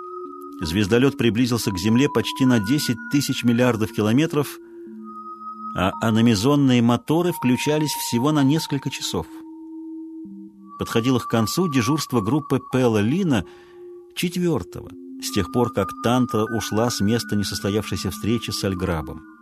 [0.61, 4.47] Звездолет приблизился к Земле почти на 10 тысяч миллиардов километров,
[5.75, 9.27] а аномизонные моторы включались всего на несколько часов.
[10.77, 13.45] Подходило к концу дежурство группы Пелла Лина—
[14.15, 14.89] четвертого,
[15.21, 19.38] с тех пор, как Тантра ушла с места несостоявшейся встречи с Альграбом.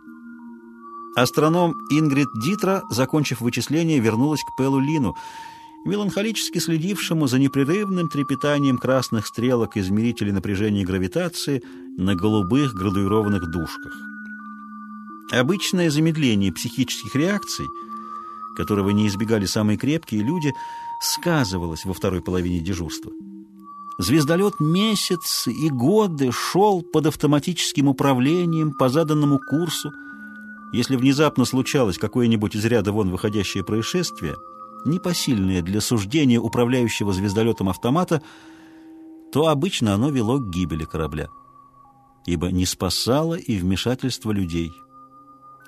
[1.22, 5.16] Астроном Ингрид Дитра, закончив вычисление, вернулась к Пелу Лину,
[5.84, 11.62] меланхолически следившему за непрерывным трепетанием красных стрелок измерителей напряжения гравитации
[11.96, 13.92] на голубых градуированных дужках.
[15.30, 17.66] Обычное замедление психических реакций,
[18.56, 20.52] которого не избегали самые крепкие люди,
[21.00, 23.12] сказывалось во второй половине дежурства.
[23.98, 29.90] Звездолет месяцы и годы шел под автоматическим управлением по заданному курсу.
[30.72, 34.36] Если внезапно случалось какое-нибудь из ряда вон выходящее происшествие,
[34.84, 38.22] непосильное для суждения управляющего звездолетом автомата,
[39.32, 41.28] то обычно оно вело к гибели корабля,
[42.26, 44.72] ибо не спасало и вмешательство людей.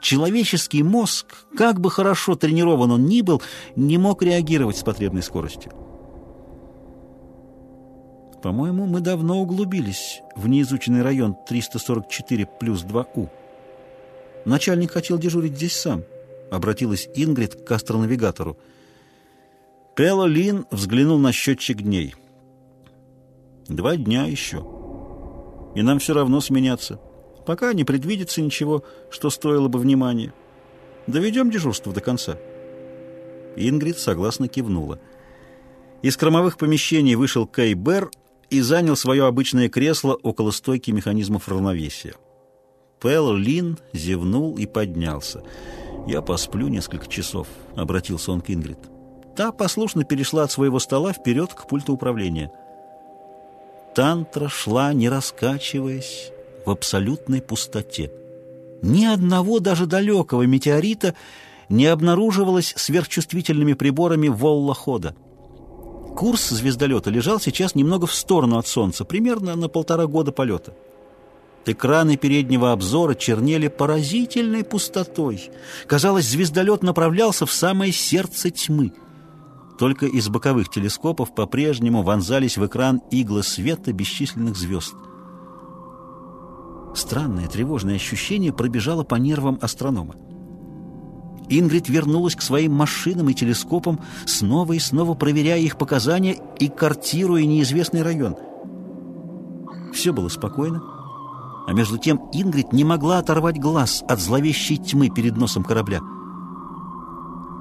[0.01, 1.27] Человеческий мозг,
[1.57, 3.43] как бы хорошо тренирован он ни был,
[3.77, 5.73] не мог реагировать с потребной скоростью.
[8.43, 13.29] По-моему, мы давно углубились в неизученный район 344 плюс 2У.
[14.45, 16.05] Начальник хотел дежурить здесь сам.
[16.51, 18.59] Обратилась Ингрид к астронавигатору.
[19.97, 22.15] Пело Лин взглянул на счетчик дней.
[23.69, 24.67] Два дня еще.
[25.75, 26.99] И нам все равно сменяться.
[27.47, 30.33] Пока не предвидится ничего, что стоило бы внимания.
[31.07, 32.37] Доведем дежурство до конца.
[33.57, 34.99] Ингрид согласно кивнула.
[36.03, 38.11] Из кромовых помещений вышел Кей Бер
[38.49, 42.15] и занял свое обычное кресло около стойки механизмов равновесия.
[43.01, 45.43] Пэл Лин зевнул и поднялся.
[46.07, 47.47] «Я посплю несколько часов»,—
[47.77, 48.79] обратился он к Ингрид.
[49.35, 52.51] Та послушно перешла от своего стола вперед к пульту управления.
[53.95, 56.31] Тантра шла, не раскачиваясь,
[56.67, 58.13] в абсолютной пустоте.
[58.83, 61.15] Ни одного даже далекого метеорита
[61.69, 65.15] не обнаруживалось сверхчувствительными приборами волла-хода.
[66.17, 70.75] Курс звездолета лежал сейчас немного в сторону от Солнца, примерно на полтора года полета.
[71.67, 75.51] Экраны переднего обзора чернели поразительной пустотой.
[75.87, 78.93] Казалось, звездолет направлялся в самое сердце тьмы.
[79.79, 84.95] Только из боковых телескопов по-прежнему вонзались в экран иглы света бесчисленных звезд.
[86.95, 90.17] Странное тревожное ощущение пробежало по нервам астронома.
[91.49, 97.45] Ингрид вернулась к своим машинам и телескопам, снова и снова проверяя их показания и картируя
[97.45, 98.37] неизвестный район.
[99.93, 101.00] Все было спокойно,
[101.67, 106.01] а между тем Ингрид не могла оторвать глаз от зловещей тьмы перед носом корабля.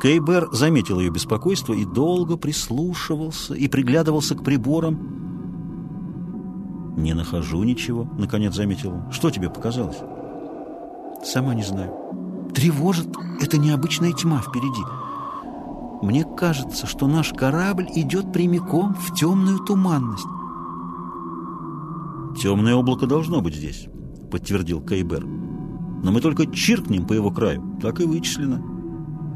[0.01, 5.19] Кейбер заметил ее беспокойство и долго прислушивался и приглядывался к приборам.
[6.97, 9.11] «Не нахожу ничего»,— наконец заметил он.
[9.11, 9.99] «Что тебе показалось?»
[11.23, 11.93] «Сама не знаю.
[12.53, 13.09] Тревожит
[13.41, 14.83] эта необычная тьма впереди.
[16.01, 20.27] Мне кажется, что наш корабль идет прямиком в темную туманность».
[22.37, 23.87] «Темное облако должно быть здесь»,—
[24.29, 25.25] подтвердил Кейбер.
[25.25, 27.77] «Но мы только чиркнем по его краю.
[27.81, 28.61] Так и вычислено.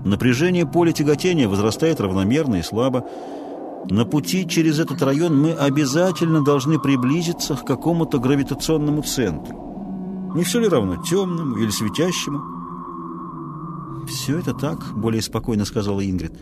[0.05, 3.05] Напряжение поля тяготения возрастает равномерно и слабо.
[3.89, 10.31] На пути через этот район мы обязательно должны приблизиться к какому-то гравитационному центру.
[10.35, 12.41] Не все ли равно, темному или светящему?
[14.07, 16.33] «Все это так»,— более спокойно сказала Ингрид.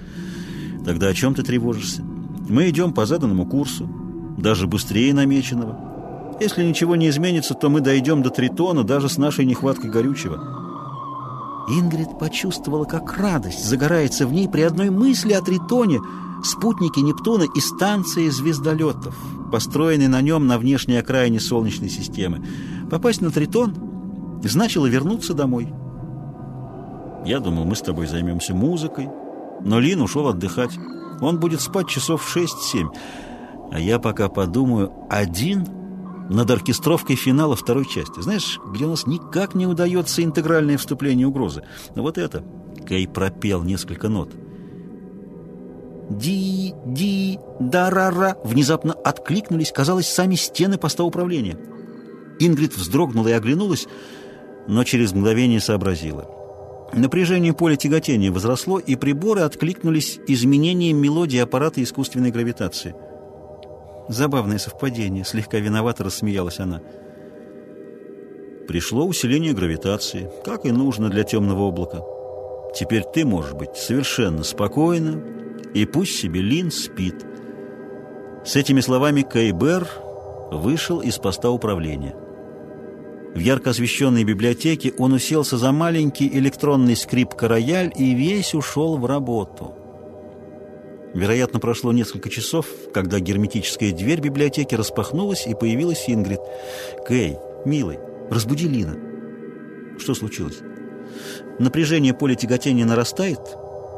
[0.83, 2.03] «Тогда о чем ты тревожишься?
[2.49, 3.87] Мы идем по заданному курсу,
[4.37, 5.90] даже быстрее намеченного.
[6.41, 10.39] Если ничего не изменится, то мы дойдем до Тритона даже с нашей нехваткой горючего».
[11.69, 15.99] Ингрид почувствовала, как радость загорается в ней при одной мысли о Тритоне,
[16.43, 19.15] спутнике Нептуна и станции звездолетов,
[19.51, 22.43] построенной на нем на внешней окраине Солнечной системы.
[22.89, 23.75] Попасть на Тритон
[24.43, 25.71] значило вернуться домой.
[27.23, 29.09] Я думал, мы с тобой займемся музыкой,
[29.63, 30.75] но Лин ушел отдыхать.
[31.21, 32.89] Он будет спать часов в 6-7,
[33.71, 35.80] а я пока подумаю один
[36.31, 38.21] над оркестровкой финала второй части.
[38.21, 41.63] Знаешь, где у нас никак не удается интегральное вступление угрозы.
[41.95, 42.43] Вот это.
[42.87, 44.31] Кей пропел несколько нот.
[46.09, 51.57] «Ди, ди, да-ра-ра» внезапно откликнулись, казалось, сами стены поста управления.
[52.39, 53.87] Ингрид вздрогнула и оглянулась,
[54.67, 56.29] но через мгновение сообразила.
[56.93, 62.93] Напряжение поля тяготения возросло, и приборы откликнулись изменением мелодии аппарата искусственной гравитации.
[64.09, 66.81] Забавное совпадение, слегка виновато рассмеялась она.
[68.67, 72.01] Пришло усиление гравитации, как и нужно для темного облака.
[72.73, 75.21] Теперь ты можешь быть совершенно спокойна,
[75.73, 77.25] и пусть себе Лин спит.
[78.45, 79.87] С этими словами Кейбер
[80.51, 82.15] вышел из поста управления.
[83.33, 89.75] В ярко освещенной библиотеке он уселся за маленький электронный скрипка-рояль и весь ушел в работу.
[91.13, 96.39] Вероятно, прошло несколько часов, когда герметическая дверь библиотеки распахнулась, и появилась Ингрид.
[97.05, 97.99] «Кэй, милый,
[98.29, 98.95] разбуди Лина».
[99.99, 100.59] «Что случилось?»
[101.59, 103.39] «Напряжение поля тяготения нарастает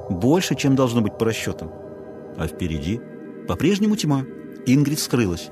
[0.10, 1.72] больше, чем должно быть по расчетам.
[2.38, 3.00] А впереди
[3.48, 4.26] по-прежнему тьма.
[4.66, 5.50] Ингрид скрылась.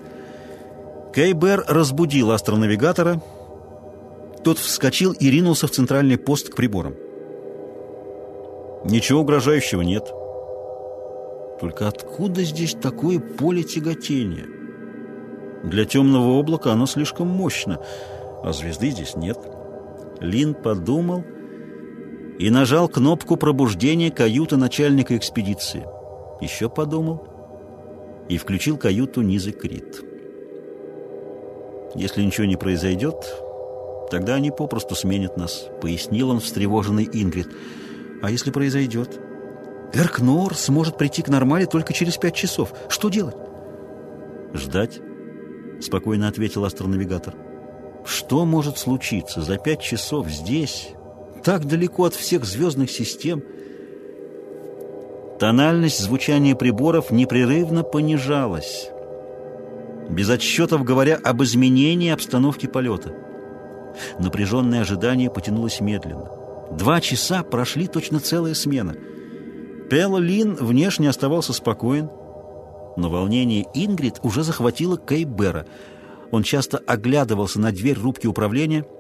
[1.14, 3.22] Кейбер разбудил астронавигатора.
[4.44, 6.96] Тот вскочил и ринулся в центральный пост к приборам.
[8.86, 10.12] Ничего угрожающего нет.
[11.62, 14.48] Только откуда здесь такое поле тяготения?
[15.64, 17.80] Для темного облака оно слишком мощно,
[18.44, 19.38] а звезды здесь нет.
[20.20, 21.24] Лин подумал
[22.40, 25.86] и нажал кнопку пробуждения каюты начальника экспедиции.
[26.42, 27.28] Еще подумал
[28.28, 30.04] и включил каюту Низы Крит.
[31.94, 33.36] «Если ничего не произойдет,
[34.10, 37.50] тогда они попросту сменят нас»,— пояснил он встревоженный Ингрид.
[38.24, 39.20] «А если произойдет?»
[39.94, 42.74] «Эркнор сможет прийти к нормали только через пять часов.
[42.90, 43.36] Что делать?»
[44.54, 45.00] «Ждать»,—
[45.82, 47.36] спокойно ответил астронавигатор.
[48.06, 50.90] «Что может случиться за пять часов здесь,
[51.44, 53.44] так далеко от всех звездных систем?»
[55.40, 58.90] Тональность звучания приборов непрерывно понижалась,
[60.08, 63.12] без отсчетов говоря об изменении обстановки полета.
[64.20, 66.30] Напряженное ожидание потянулось медленно.
[66.72, 68.96] Два часа прошли точно целая смена.
[69.92, 72.10] Пелла Лин внешне оставался спокоен,
[72.96, 75.68] но волнение Ингрид уже захватило Кейбера.
[76.32, 78.86] Он часто оглядывался на дверь рубки управления–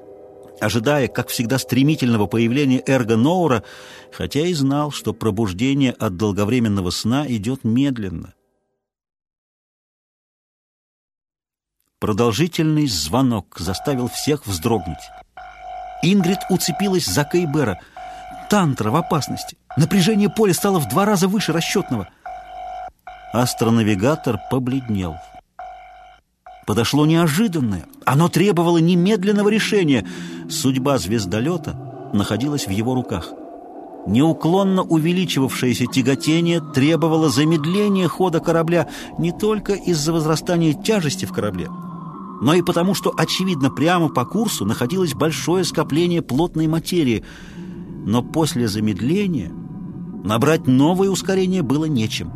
[0.60, 3.64] ожидая, как всегда, стремительного появления Эрго Ноура,
[4.12, 8.34] хотя и знал, что пробуждение от долговременного сна идет медленно.
[12.00, 14.98] Продолжительный звонок заставил всех вздрогнуть.
[16.04, 17.80] Ингрид уцепилась за Кейбера.
[18.50, 19.58] Тантра в опасности.
[19.78, 22.08] Напряжение поля стало в два раза выше расчетного.
[23.34, 25.16] Астронавигатор побледнел.
[26.68, 27.86] Подошло неожиданное.
[28.06, 30.06] Оно требовало немедленного решения.
[30.50, 31.76] Судьба звездолета
[32.14, 33.32] находилась в его руках.
[34.08, 41.70] Неуклонно увеличивавшееся тяготение требовало замедления хода корабля не только из-за возрастания тяжести в корабле,
[42.42, 47.24] но и потому, что, очевидно, прямо по курсу находилось большое скопление плотной материи.
[48.04, 49.52] Но после замедления
[50.24, 52.32] набрать новое ускорение было нечем.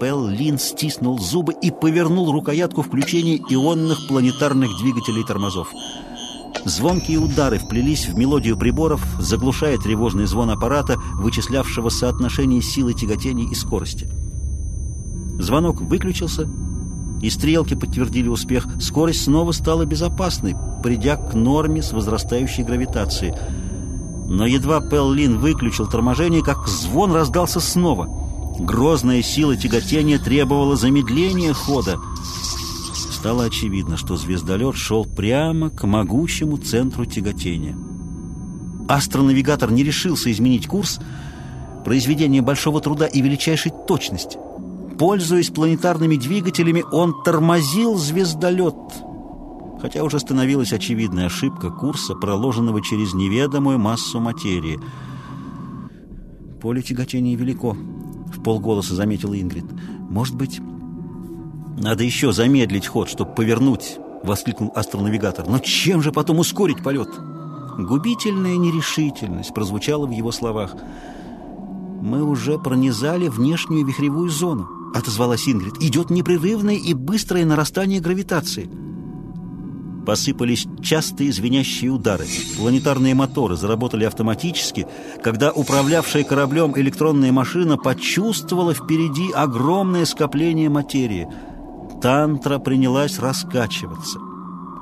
[0.00, 5.72] Пел Лин стиснул зубы и повернул рукоятку включения ионных планетарных двигателей тормозов.
[6.64, 13.54] Звонкие удары вплелись в мелодию приборов, заглушая тревожный звон аппарата, вычислявшего соотношение силы тяготения и
[13.54, 14.08] скорости.
[15.38, 16.48] Звонок выключился,
[17.22, 18.66] и стрелки подтвердили успех.
[18.80, 23.34] Скорость снова стала безопасной, придя к норме с возрастающей гравитацией.
[24.30, 28.08] Но едва Пеллин выключил торможение, как звон раздался снова.
[28.58, 31.98] Грозная сила тяготения требовала замедления хода.
[32.94, 37.76] Стало очевидно, что звездолет шел прямо к могучему центру тяготения.
[38.88, 41.00] Астронавигатор не решился изменить курс,
[41.84, 44.38] произведение большого труда и величайшей точности–
[45.00, 48.76] Пользуясь планетарными двигателями, он тормозил звездолет,
[49.80, 54.78] хотя уже становилась очевидная ошибка курса, проложенного через неведомую массу материи.
[56.60, 57.76] «Поле тяготения велико»,—
[58.34, 59.64] в полголоса заметила Ингрид.
[60.08, 60.60] «Может быть,
[61.78, 65.48] надо еще замедлить ход, чтобы повернуть»,— воскликнул астронавигатор.
[65.48, 67.08] «Но чем же потом ускорить полет?»
[67.78, 70.74] Губительная нерешительность прозвучала в его словах.
[72.02, 75.80] «Мы уже пронизали внешнюю вихревую зону.— отозвалась Ингрид.
[75.80, 78.68] «Идет непрерывное и быстрое нарастание гравитации».
[80.10, 82.26] Посыпались частые звенящие удары.
[82.58, 84.88] Планетарные моторы заработали автоматически,
[85.22, 91.28] когда управлявшая кораблем электронная машина почувствовала впереди огромное скопление материи.
[92.02, 94.18] Тантра принялась раскачиваться.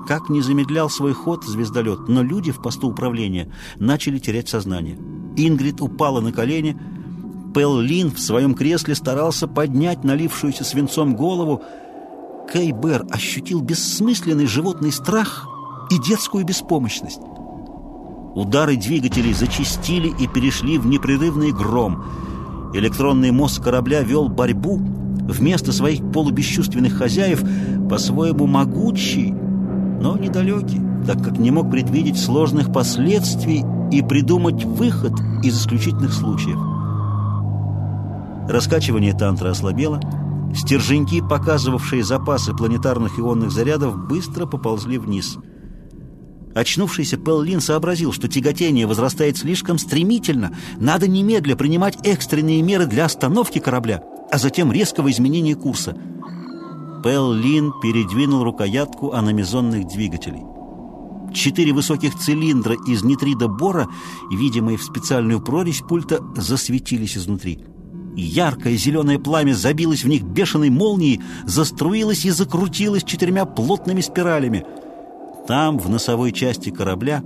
[0.06, 4.96] Как не замедлял свой ход звездолет, но люди в посту управления начали терять сознание.
[5.36, 6.74] Ингрид упала на колени,
[7.52, 11.62] Пэл Лин в своем кресле старался поднять налившуюся свинцом голову.
[12.50, 15.46] Кей Бэр ощутил бессмысленный животный страх
[15.90, 17.20] и детскую беспомощность.
[18.34, 22.04] Удары двигателей зачистили и перешли в непрерывный гром.
[22.72, 27.42] Электронный мозг корабля вел борьбу вместо своих полубесчувственных хозяев,
[27.88, 35.58] по-своему могучий, но недалекий, так как не мог предвидеть сложных последствий и придумать выход из
[35.58, 36.58] исключительных случаев.
[38.48, 40.00] Раскачивание тантра ослабело.
[40.54, 45.38] Стерженьки, показывавшие запасы планетарных ионных зарядов, быстро поползли вниз.
[46.54, 50.56] Очнувшийся Пеллин сообразил, что тяготение возрастает слишком стремительно.
[50.78, 55.96] Надо немедля принимать экстренные меры для остановки корабля, а затем резкого изменения курса.
[57.04, 60.42] Пеллин передвинул рукоятку аномизонных двигателей.
[61.32, 63.88] Четыре высоких цилиндра из нитрида бора,
[64.32, 67.64] видимые в специальную прорезь пульта, засветились изнутри.
[68.20, 74.66] Яркое зеленое пламя забилось в них бешеной молнией, заструилось и закрутилось четырьмя плотными спиралями.
[75.46, 77.22] Там, в носовой части корабля,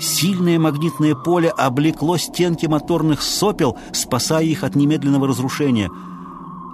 [0.00, 5.90] сильное магнитное поле облекло стенки моторных сопел, спасая их от немедленного разрушения.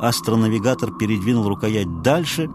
[0.00, 2.48] Астронавигатор передвинул рукоять дальше.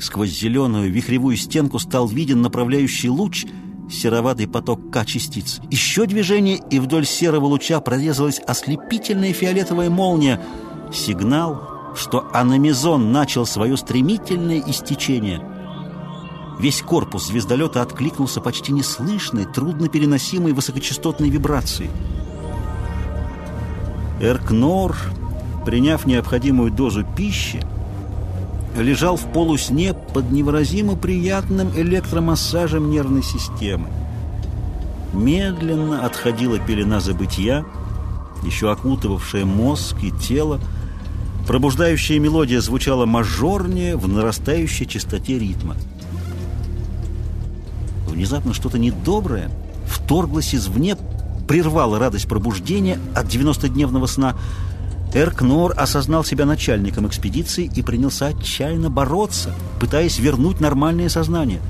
[0.00, 3.46] Сквозь зеленую вихревую стенку стал виден направляющий луч—
[3.90, 5.60] сероватый поток К-частиц.
[5.70, 10.40] Еще движение, и вдоль серого луча прорезалась ослепительная фиолетовая молния.
[10.92, 15.42] Сигнал, что аномизон начал свое стремительное истечение.
[16.58, 21.90] Весь корпус звездолета откликнулся почти неслышной, труднопереносимой высокочастотной вибрацией.
[24.20, 24.96] Эркнор,
[25.66, 27.60] приняв необходимую дозу пищи,
[28.76, 33.88] лежал в полусне под невыразимо приятным электромассажем нервной системы.
[35.12, 37.64] Медленно отходила пелена забытия,
[38.42, 40.58] еще окутывавшая мозг и тело.
[41.46, 45.76] Пробуждающая мелодия звучала мажорнее в нарастающей частоте ритма.
[48.06, 49.50] Внезапно что-то недоброе
[49.86, 50.96] вторглось извне,
[51.46, 54.34] прервало радость пробуждения от 90-дневного сна–
[55.14, 61.60] Эркнор осознал себя начальником экспедиции и принялся отчаянно бороться, пытаясь вернуть нормальное сознание.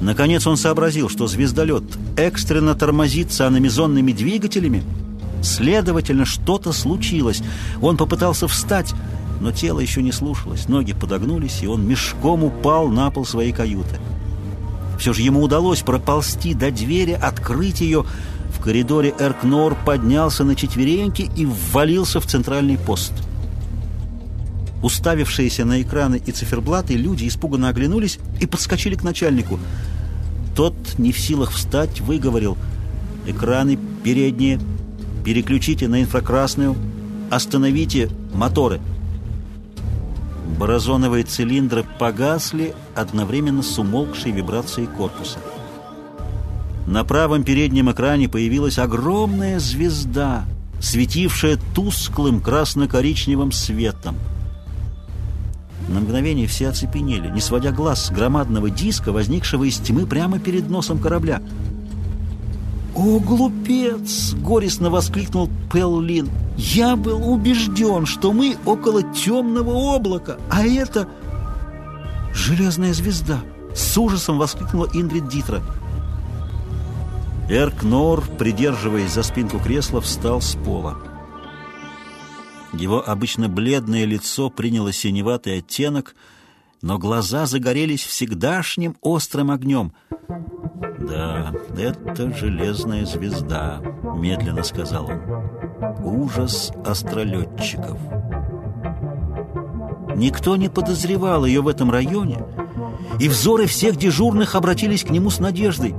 [0.00, 1.82] Наконец он сообразил, что звездолет
[2.16, 4.84] экстренно тормозится аномизонными двигателями.
[5.42, 7.42] Следовательно, что-то случилось.
[7.82, 8.94] Он попытался встать,
[9.40, 10.68] но тело еще не слушалось.
[10.68, 13.98] Ноги подогнулись, и он мешком упал на пол своей каюты.
[14.98, 18.04] Все же ему удалось проползти до двери, открыть ее,
[18.50, 23.12] в коридоре Эркнор поднялся на четвереньки и ввалился в центральный пост.
[24.82, 29.58] Уставившиеся на экраны и циферблаты, люди испуганно оглянулись и подскочили к начальнику.
[30.54, 32.56] Тот, не в силах встать, выговорил
[33.26, 34.60] «Экраны передние,
[35.24, 36.76] переключите на инфракрасную,
[37.30, 38.80] остановите моторы».
[40.58, 45.38] Борозоновые цилиндры погасли одновременно с умолкшей вибрацией корпуса.
[46.88, 50.46] На правом переднем экране появилась огромная звезда,
[50.80, 54.16] светившая тусклым красно-коричневым светом.
[55.86, 60.70] На мгновение все оцепенели, не сводя глаз с громадного диска, возникшего из тьмы прямо перед
[60.70, 61.42] носом корабля.
[62.96, 66.30] «О, глупец!»— горестно воскликнул Пеллин.
[66.56, 71.06] «Я был убежден, что мы около темного облака, а это
[72.32, 73.40] железная звезда!»
[73.74, 75.62] С ужасом воскликнула Ингрид Дитра.
[77.48, 80.98] Эркнор, придерживаясь за спинку кресла, встал с пола.
[82.74, 86.14] Его обычно бледное лицо приняло синеватый оттенок,
[86.82, 89.92] но глаза загорелись всегдашним острым огнем.
[90.98, 93.80] «Да, это железная звезда»,—
[94.16, 95.22] медленно сказал он.
[96.04, 97.98] «Ужас астролетчиков».
[100.16, 102.44] Никто не подозревал ее в этом районе,
[103.18, 105.94] и взоры всех дежурных обратились к нему с надеждой.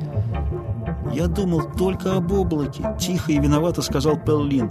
[1.14, 4.70] «Я думал только об облаке»,— тихо и виновато сказал Пеллин.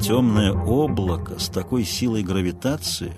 [0.00, 3.14] Темное облако с такой силой гравитации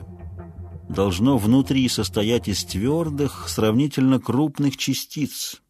[0.89, 5.63] должно внутри состоять из твердых, сравнительно крупных частиц,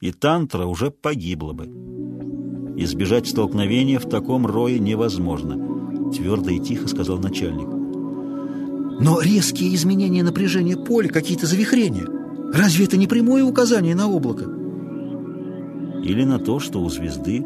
[0.00, 1.66] и тантра уже погибла бы.
[2.76, 7.68] Избежать столкновения в таком рое невозможно, твердо и тихо сказал начальник.
[9.00, 12.06] Но резкие изменения напряжения поля, какие-то завихрения,
[12.54, 14.44] разве это не прямое указание на облако?
[16.02, 17.44] Или на то, что у звезды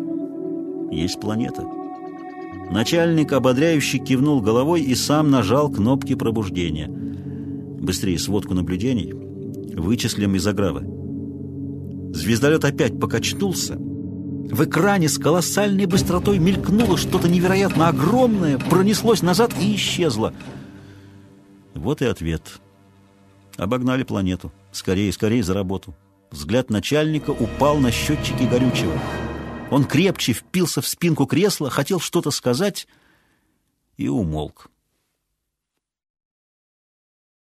[0.90, 1.64] есть планета.
[2.70, 6.88] Начальник ободряюще кивнул головой и сам нажал кнопки пробуждения.
[6.88, 9.12] Быстрее сводку наблюдений.
[9.74, 10.86] Вычислим из агравы.
[12.12, 13.76] Звездолет опять покачнулся.
[13.76, 20.32] В экране с колоссальной быстротой мелькнуло что-то невероятно огромное, пронеслось назад и исчезло.
[21.74, 22.42] Вот и ответ.
[23.56, 24.50] Обогнали планету.
[24.72, 25.94] Скорее, скорее за работу.
[26.30, 28.98] Взгляд начальника упал на счетчики горючего.
[29.70, 32.86] Он крепче впился в спинку кресла, хотел что-то сказать
[33.96, 34.70] и умолк.